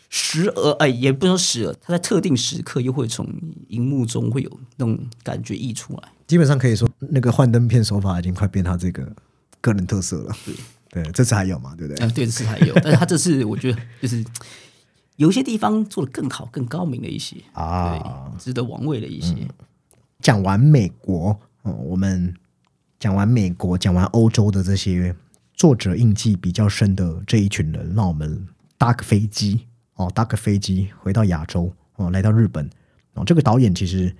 [0.08, 3.26] 时而哎，也不能说时而，它在特定时刻又会从
[3.68, 6.02] 荧幕中会有那种感觉溢出来。
[6.26, 9.10] 基本上可以说，那个幻灯片手法已经快变他这个
[9.60, 10.36] 个人特色了。
[10.90, 11.74] 对，这次还有嘛？
[11.76, 12.06] 对不对？
[12.06, 14.24] 嗯，对，这次还有， 但是他这次我觉得就是
[15.16, 19.34] 有一些地方做的更好、更高明的一些啊，值得玩味的一些。
[20.20, 22.34] 讲完美国，嗯，我们
[22.98, 25.14] 讲完美国，讲完欧洲的这些
[25.54, 32.68] 作者印记比较深的这一群人，让我们搭个飞机哦，搭个飞机回到亚洲哦，来到日本
[33.14, 33.22] 哦。
[33.24, 34.12] 这个导演其实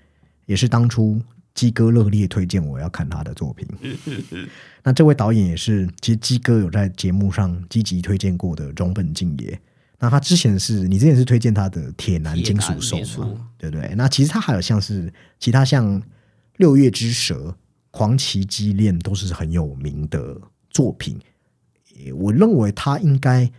[0.47, 1.21] 也是当初
[1.59, 3.67] 鸡哥热烈推荐我要看他的作品。
[4.85, 9.61] 那这位导演也是，其实鸡哥有在节目上积极推荐过的中本敬也。
[9.99, 13.93] 那他之前是你之前是推荐他的《铁男金属手铁男没》错嘛，对不对？
[13.97, 16.01] 那其实他还有像是其他像
[16.59, 17.35] 《六月之蛇》
[17.91, 20.41] 《狂骑机恋》都是很有名的
[20.71, 21.19] 作品。
[22.17, 23.51] 我认为他应该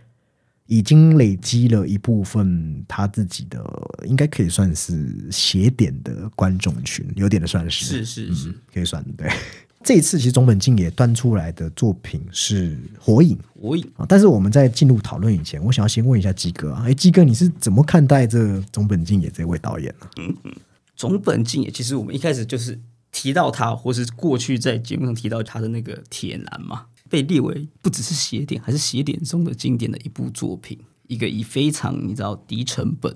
[0.69, 3.60] 已经累积了一部分他自己的，
[4.05, 7.86] 应该可以算是邪点的观众群，有点的算是。
[7.86, 9.27] 是是是，可以算对。
[9.84, 13.84] 这一次其实中本敬也端出来的作品是《火影》火影。
[13.95, 20.53] 啊，但是我们在进入讨论以前，我想要先问一下鸡哥啊，哎，鸡哥你是怎么看待这中本敬也这位导演呢、嗯嗯
[20.95, 22.78] 总本敬也，其实我们一开始就是
[23.09, 33.14] 提到他，或是过去在节目上提到他的那个铁男嘛，被列为不只是邪典，还是邪典中的经典的一部作品，一个以非常你知道低成本，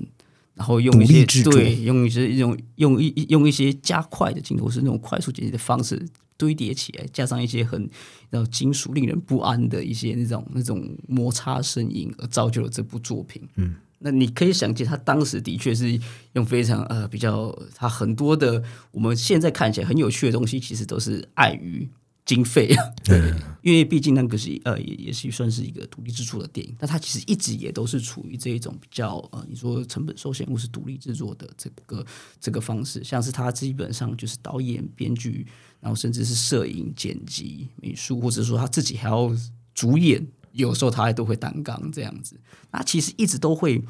[0.55, 6.03] 然后用一些对用一些一种用一用一些加快的镜头，是那种快速剪辑的方式
[6.35, 7.89] 堆叠起来，加上一些很
[8.29, 13.41] 然后金属令人不安的一些那种那种摩擦声音，而造就了这部作品。
[13.55, 13.75] 嗯。
[14.05, 15.97] 那你可以想见，他当时的确是
[16.33, 21.87] 用非常呃比较，他很多的我们现在看起来很有趣的东西，其实都是碍于
[22.25, 22.83] 经费啊。
[23.03, 32.05] 对，因为毕竟那个是呃也也是算是一个独立制作的电影，但它其实一直也都是处于这一种比较呃你说成本受限或是独立制作的这个
[32.39, 35.45] 这个方式，像是他基本上就是导演、编剧，
[35.79, 39.35] 然后甚至是摄影、剪辑、美术，或者说他自己还要
[39.73, 40.25] 主演。
[40.53, 42.39] 有时候他还都会担纲这样子。
[42.69, 43.83] 那其实一直都会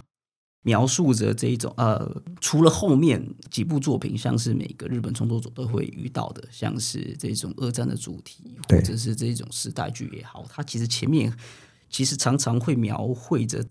[0.64, 11.32] 描述着这一种呃，除了后面几部作品，像是每个日本创作者都会遇到的，像是这种二战的主题，或者是这种时代剧也好，它其实前面
[11.90, 13.64] 其实常常会描绘着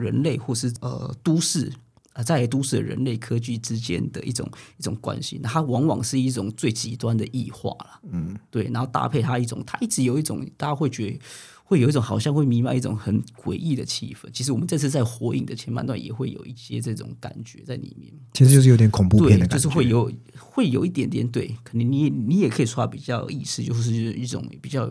[0.00, 1.72] 人类或是呃都市
[2.12, 11.20] 啊，在都市的人类科技之间的一种一种关系，它往往是一种最极端的异化了，嗯，对，然后搭配它一种，它一直有一种大家会觉得
[11.68, 14.30] 会有一种好像会弥漫一种很诡异的气氛。
[14.32, 24.88] 其实我们这次在《火影》的前半段也会有一些这种感觉在里面，其实就是有点恐怖片，的感觉，就是会有会有一点点对，可能你你也可以说它比较有意思，就是一种比较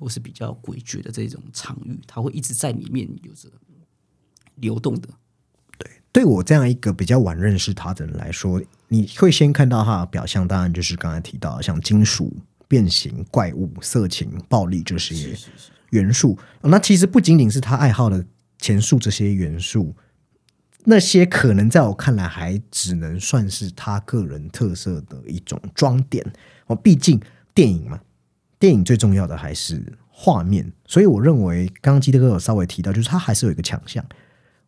[0.00, 3.48] 我是比较诡谲的这种场域，它会一直在里面有着
[4.56, 5.08] 流动的。
[5.78, 12.34] 对对我这样一个比较晚认识他的人来说，你会先看到他的表象，当然就是刚才提到像金属、
[12.66, 15.36] 变形、怪物、色情、暴力这些
[15.90, 16.38] 元素。
[16.62, 18.24] 那其实不仅仅是他爱好的
[18.58, 19.94] 前述这些元素，
[20.84, 26.24] 那些可能在我看来还只能算是他个人特色的一种装点。
[26.66, 27.20] 哦，毕竟
[27.54, 28.00] 电影嘛，
[28.58, 34.04] 电影最重要的还是画面，所以我认为刚刚基德哥有稍微提到，就是他还是有一个强项。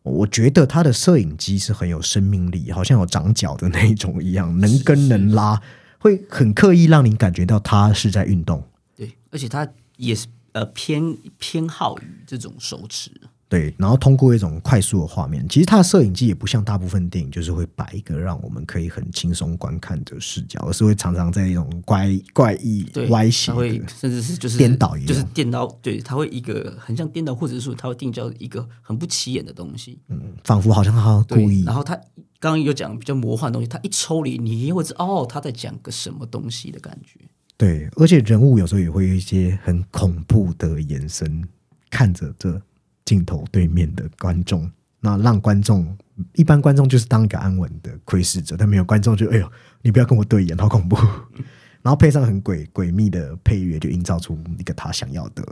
[0.03, 5.61] 我觉得他的摄影机是很有生命力，好像有长脚的那一种一样，能跟能拉，
[5.99, 8.63] 会很刻意让你感觉到他是在运动。
[8.95, 9.67] 对，而且他
[9.97, 13.11] 也是呃偏偏好于这种手持，
[13.47, 23.51] 对，然后通过一种快速的画面，其实它的摄影机也不像大部分电影，就是会摆一个让我们可以很轻松观看的视角，而是会常常在一种怪怪异对，、歪斜。
[23.87, 31.95] 甚至是就是颠倒一样就是颠倒，对，它会一个很像颠倒，或者是说它会定焦一个很不起眼的东西，嗯，仿佛好像他故意然后他
[32.39, 37.19] 刚刚有讲比较魔幻的东西，他一抽离，你也会知道哦，他在讲个什么东西的感觉。
[37.59, 41.45] 对，而且人物有时候也会有一些很恐怖的眼神
[41.89, 42.59] 看着这
[43.03, 45.97] 镜头对面的观众，那让观众
[46.35, 49.51] 一般观众就是当一个安稳的窥视者，但没有观众就哎呦，
[49.81, 50.95] 你不要跟我对眼，好恐怖。
[51.83, 55.43] 然后配上很诡诡秘的配乐，就营造出一个他想要的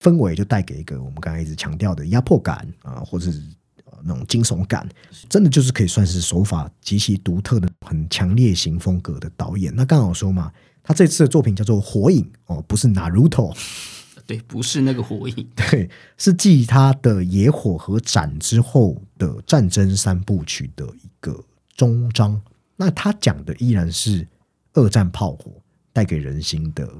[0.00, 3.40] 氛围，就带给一个我们刚才一直强调的压迫感啊，或者是
[3.86, 4.86] 呃那种惊悚感，
[5.30, 9.74] 真的就是可以算是手法极其独特的、很强烈型风格的导演。
[9.74, 10.52] 那刚好说嘛，
[10.82, 13.56] 他这次的作品叫做《火影》哦，不是 Naruto，
[14.26, 21.44] 对，不是那个火影， 对，是继他的《野火》和《斩》之后的战争三部曲的一个
[21.76, 22.40] 终章。
[22.76, 24.26] 那他讲的依然是
[24.72, 25.52] 二战炮火
[25.92, 26.90] 带给人心的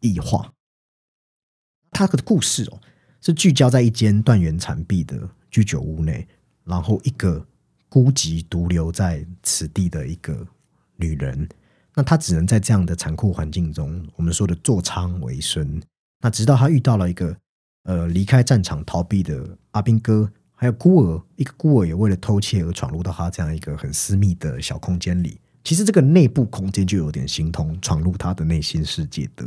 [0.00, 0.52] 异化。
[1.90, 2.80] 他的故事哦，
[3.20, 6.26] 是聚焦在一间断垣残壁的居酒屋内，
[6.64, 7.44] 然后一个
[7.88, 10.46] 孤寂独留在此地的一个
[10.96, 11.48] 女人。
[12.00, 15.82] 那他只能在这样的残酷环境中，我们说的坐仓为生。
[16.22, 17.36] 那直到他遇到了一个
[17.82, 25.38] 呃离开战场逃避的阿兵哥，还有孤儿，一个孤儿也为了偷窃而闯入到他这样一个很私密的小空间里。
[25.62, 29.44] 其实这个内部空间就有点形同闯入他的内心世界的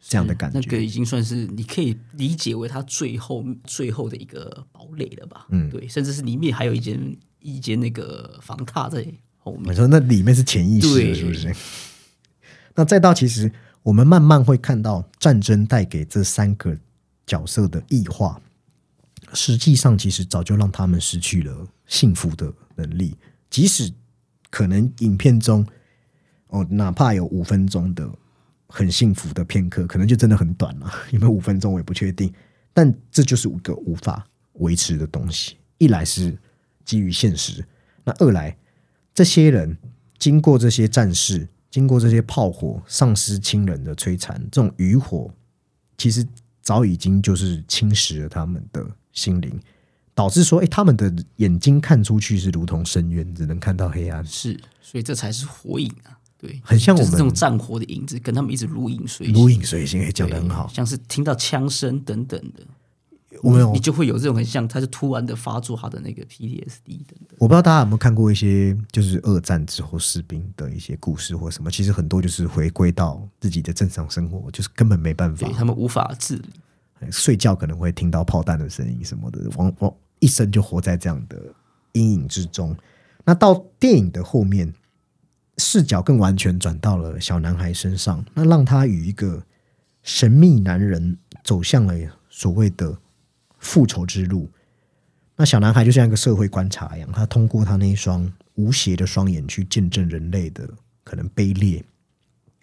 [0.00, 0.58] 这样的感觉。
[0.58, 5.46] 那个已经算是你可以理解为他最后最后的一个堡垒了吧？
[5.50, 9.06] 嗯对，甚至是里面还有一间一间那个房榻在
[9.38, 9.72] 后面。
[9.72, 11.54] 你说那里面是潜意识是不是？
[12.74, 13.50] 那再到其实
[13.82, 16.76] 我们慢慢会看到战争带给这三个
[17.26, 18.40] 角色的异化，
[19.34, 23.16] 实际上其实早就让他们失去了幸福的能力，
[23.50, 23.92] 即使
[24.50, 25.66] 可能影片中
[26.48, 28.08] 哦，哪怕有五分钟的
[28.68, 32.32] 很幸福的片刻，可能就真的很短了，有没有五分钟我也不确定，
[32.72, 35.56] 但这就是一个无法维持的东西。
[35.78, 36.38] 一来是
[36.84, 37.64] 基于现实，
[38.04, 38.56] 那二来
[39.14, 39.76] 这些人
[40.18, 45.32] 经过这些战事，经过这些炮火、丧失亲人的摧残，这种余火
[45.96, 46.24] 其实
[46.60, 49.58] 早已经就是侵蚀了他们的心灵，
[50.14, 54.22] 导致说，哎，他们的眼睛看出去是如同深渊，只能看到黑暗。
[54.26, 56.12] 是，所以这才是火影啊。
[56.36, 59.34] 对，很像我们就是这种战火的影子，跟他们一直如影随形。
[59.34, 60.68] 如影随形，也讲的很好。
[60.68, 62.62] 像是听到枪声等等的，
[63.42, 67.36] 你就会有这种很像，他就突然的发作他的那个 PTSD 等等。
[67.38, 76.50] 我不知道大家有没有看过一些就是二战之后士兵的一些故事或什么，其实很多就是回归到自己的正常生活，就是根本没办法对，他们无法自理。
[77.10, 81.36] 睡觉可能会听到炮弹的声音什么的，往往一生就活在这样的
[81.94, 82.76] 阴影之中。
[83.24, 84.72] 那到电影的后面，
[85.58, 89.42] 视角更完全转到了小男孩身上，那让他与一个
[90.04, 91.94] 神秘男人走向了
[92.30, 92.96] 所谓的
[93.62, 94.50] 复仇之路。
[95.36, 100.68] 那小男孩就像一个社会观察一样，他通过他那一双无邪的双眼去见证人类的
[101.02, 101.82] 可能卑劣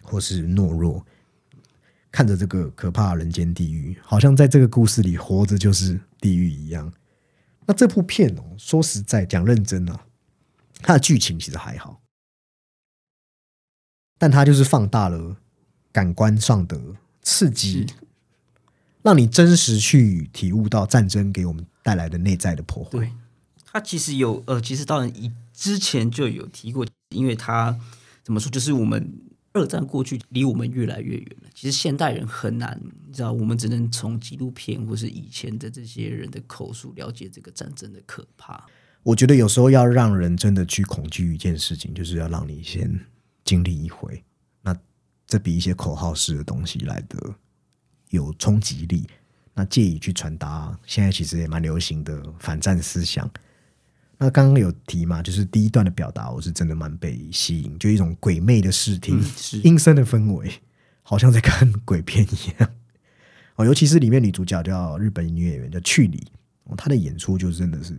[0.02, 1.04] 或是懦弱。
[2.12, 6.92] 看着这个可怕人间地狱，好像在这个故事里活着就是地狱一样。
[7.66, 10.06] 那这部片哦，说实在讲认真啊，
[10.80, 12.00] 它的剧情其实还好，
[14.18, 15.36] 但它就是放大了
[15.92, 16.80] 感官上的
[17.22, 17.86] 刺激，
[19.02, 22.90] 让你真实去体悟到战争给我们带来的内在的破坏。
[22.90, 23.12] 对，
[23.64, 27.78] 他其实有呃，其实当然以之前就有提过，因为他
[28.22, 29.12] 怎么说，就是我们
[29.52, 31.48] 二战过去离我们越来越远了。
[31.54, 38.66] 其实现代人很难，你知道，我们只能从纪录片或是以前的这些人的口述了解这个战争的可怕。
[39.02, 43.00] 我觉得有时候要让人真的去恐惧一件事情，就是要让你先
[43.44, 44.22] 经历一回。
[44.62, 44.76] 那
[45.26, 47.34] 这比一些口号式的东西来的
[48.10, 49.06] 有冲击力。
[49.52, 53.28] 那借以去传达现在其实也蛮流行的反战思想。
[54.16, 60.52] 那刚刚有提嘛，就是第一段的表达，我是真的蛮被吸引，就一种鬼魅的视听、是阴森的氛围，
[61.02, 62.70] 好像在看鬼片一样。
[63.56, 66.26] 哦，尤其是里面女主角叫日本女演员叫去里，
[66.64, 67.98] 哦，她的演出就真的是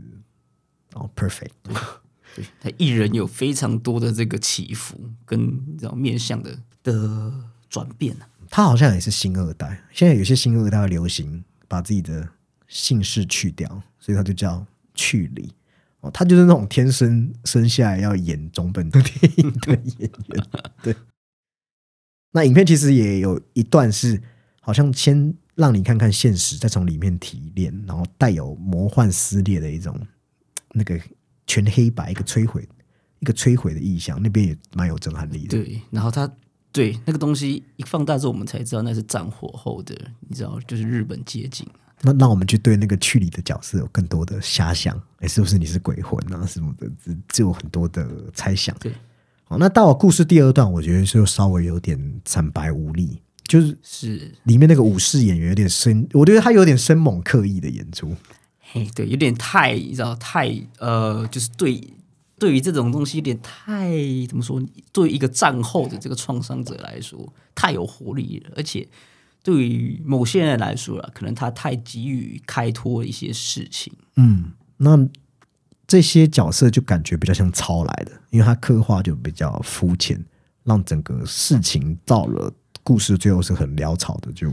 [0.93, 1.49] 哦 perfect。
[2.34, 5.38] 对他艺人有非常多的这个起伏跟
[5.68, 7.34] 你知道面向的的
[7.70, 8.30] 转变啊。
[8.52, 12.28] 他好像也是新二代，现在有些新二代流行把自己的
[12.68, 15.54] 姓氏去掉，所以他就叫去里。
[16.02, 20.45] 哦，他就是那种天生生下来要演中本的电影的演员。
[20.84, 20.95] 对，
[22.34, 24.22] 那影片其实也有一段是
[24.60, 29.97] 好像先让你看看现实，再从里面提炼，然后带有魔幻撕裂的一种
[30.72, 30.99] 那个
[31.47, 32.68] 全黑白一个摧毁
[33.20, 35.49] 一个摧毁的意象，那边也蛮有震撼力的。
[35.49, 36.30] 对，然后他
[36.72, 39.95] 对那个东西一放大之后，我们才知道那是战火后的，
[40.28, 41.67] 你知道，就是日本街景。
[42.03, 46.89] 那让我们去对那个去里的角色有更多的遐想，哎，是不是你是鬼魂啊什么的，
[47.30, 48.76] 就有很多的猜想。
[48.80, 48.91] 对，
[49.43, 58.15] 好，那到了故事第二段，我觉得就稍微有点惨白无力，就是是里面那个武士演员有点生，我觉得他有点生猛刻意的演出。
[58.59, 60.49] 嘿，对，有点太，你知道，太
[60.80, 61.80] 呃，就是对
[62.41, 63.91] 对于这种东西有点太
[64.27, 64.59] 怎么说？
[64.91, 68.87] 对于一个战后的这个创伤者来说，太有活力了，而且。
[69.43, 73.91] 对于某些人来说了，可能他太急于开脱一些事情。
[74.15, 75.09] 嗯，那
[75.87, 80.23] 这些角色就感觉比较像抄来的，因为他刻画就比较肤浅，
[80.63, 84.47] 让整个事情到了故事最后是很潦草的，就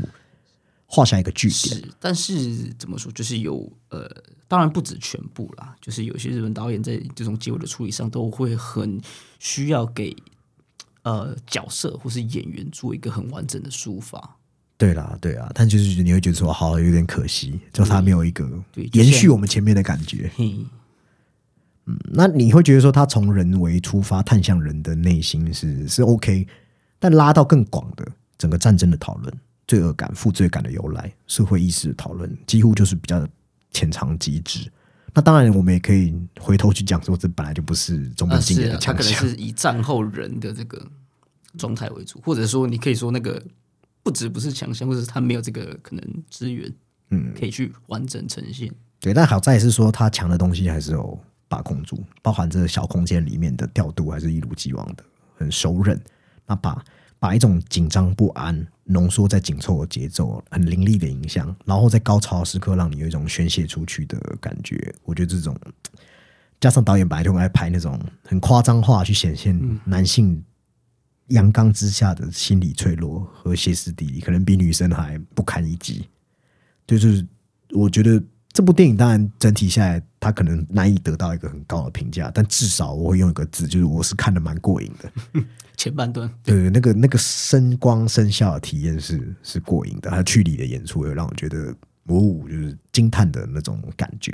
[0.90, 1.76] 画下一个句点。
[1.76, 4.10] 是，但是怎么说，就是有呃，
[4.48, 8.98] 当然不止全部啦，就是有些日本导演在这种结尾的处理上，都会很
[9.38, 10.16] 需要给
[11.02, 14.36] 呃角色或是演员做一个很完整的抒发。
[14.78, 18.48] 对啦，对啊，但就是你会觉得说，好有点可惜，就他没有一个
[18.92, 20.30] 延续我们前面的感觉。
[20.38, 26.46] 嗯，那你会觉得说，他从人为出发，探向人的内心是是 OK，
[26.98, 28.06] 但拉到更广的
[28.38, 29.34] 整个战争的讨论、
[29.68, 33.24] 罪恶感、负罪感的由来、社会意识的讨论，几乎就是比较
[33.70, 34.68] 浅尝即止。
[35.14, 39.12] 那当然，我们也可以回头去讲说，这本来就不是中本啊经典是啊，他可能。
[39.12, 40.84] 是以战后人的这个
[41.56, 43.42] 状态为主，或者说你可以说那个
[44.02, 46.72] 不止不是强项，或者是他没有这个可能资源，
[47.10, 48.72] 嗯，可以去完整呈现。
[49.00, 55.04] 对，但好在是说他强的东西还是有把控住，包含这个小空间里面的调度还是一如既往的
[55.36, 55.98] 很熟稔。
[56.46, 56.82] 那把
[57.18, 64.94] 把一种紧张不安浓缩在紧凑的节奏，很凌厉的影像，然后在高潮时刻让你有一种宣泄出去的感觉。
[65.04, 65.56] 我觉得这种
[66.60, 70.42] 加上导演本来就爱拍那种很夸张化去显现男性
[71.28, 76.08] 阳刚之下的心理脆弱和歇斯底里，可能比女生还不堪一击。
[76.86, 77.26] 就是
[77.70, 85.42] 我觉得这部电影当然整体下来，它可能难以得到一个很高的评价，但至少我会用一个字，就是我是看的蛮过瘾的。
[85.76, 91.72] 前半段对，那个那个声光声效的体验是是过瘾的，还有剧里的演出也让我觉得
[92.06, 94.32] 哦，就是惊叹的那种感觉。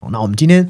[0.00, 0.68] 哦那我们今天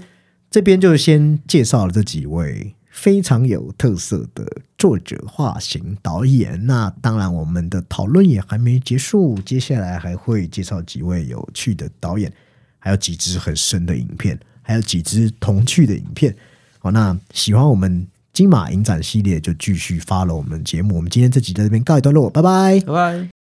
[0.50, 4.44] 这边就先介绍了这几位非常有特色的
[4.76, 6.66] 作者、画型导演。
[6.66, 12.30] 那当然，我们的讨论也还没结束，接下来还会介绍几位有趣的导演，
[12.78, 16.34] 还有几支很深的影片，还有几支童趣的影片。
[16.78, 20.96] 好，那喜欢我们金马影展系列，就继续 follow 我们节目。
[20.96, 22.80] 我们今天这集在这边告一段落，拜拜。
[22.80, 23.39] 拜拜。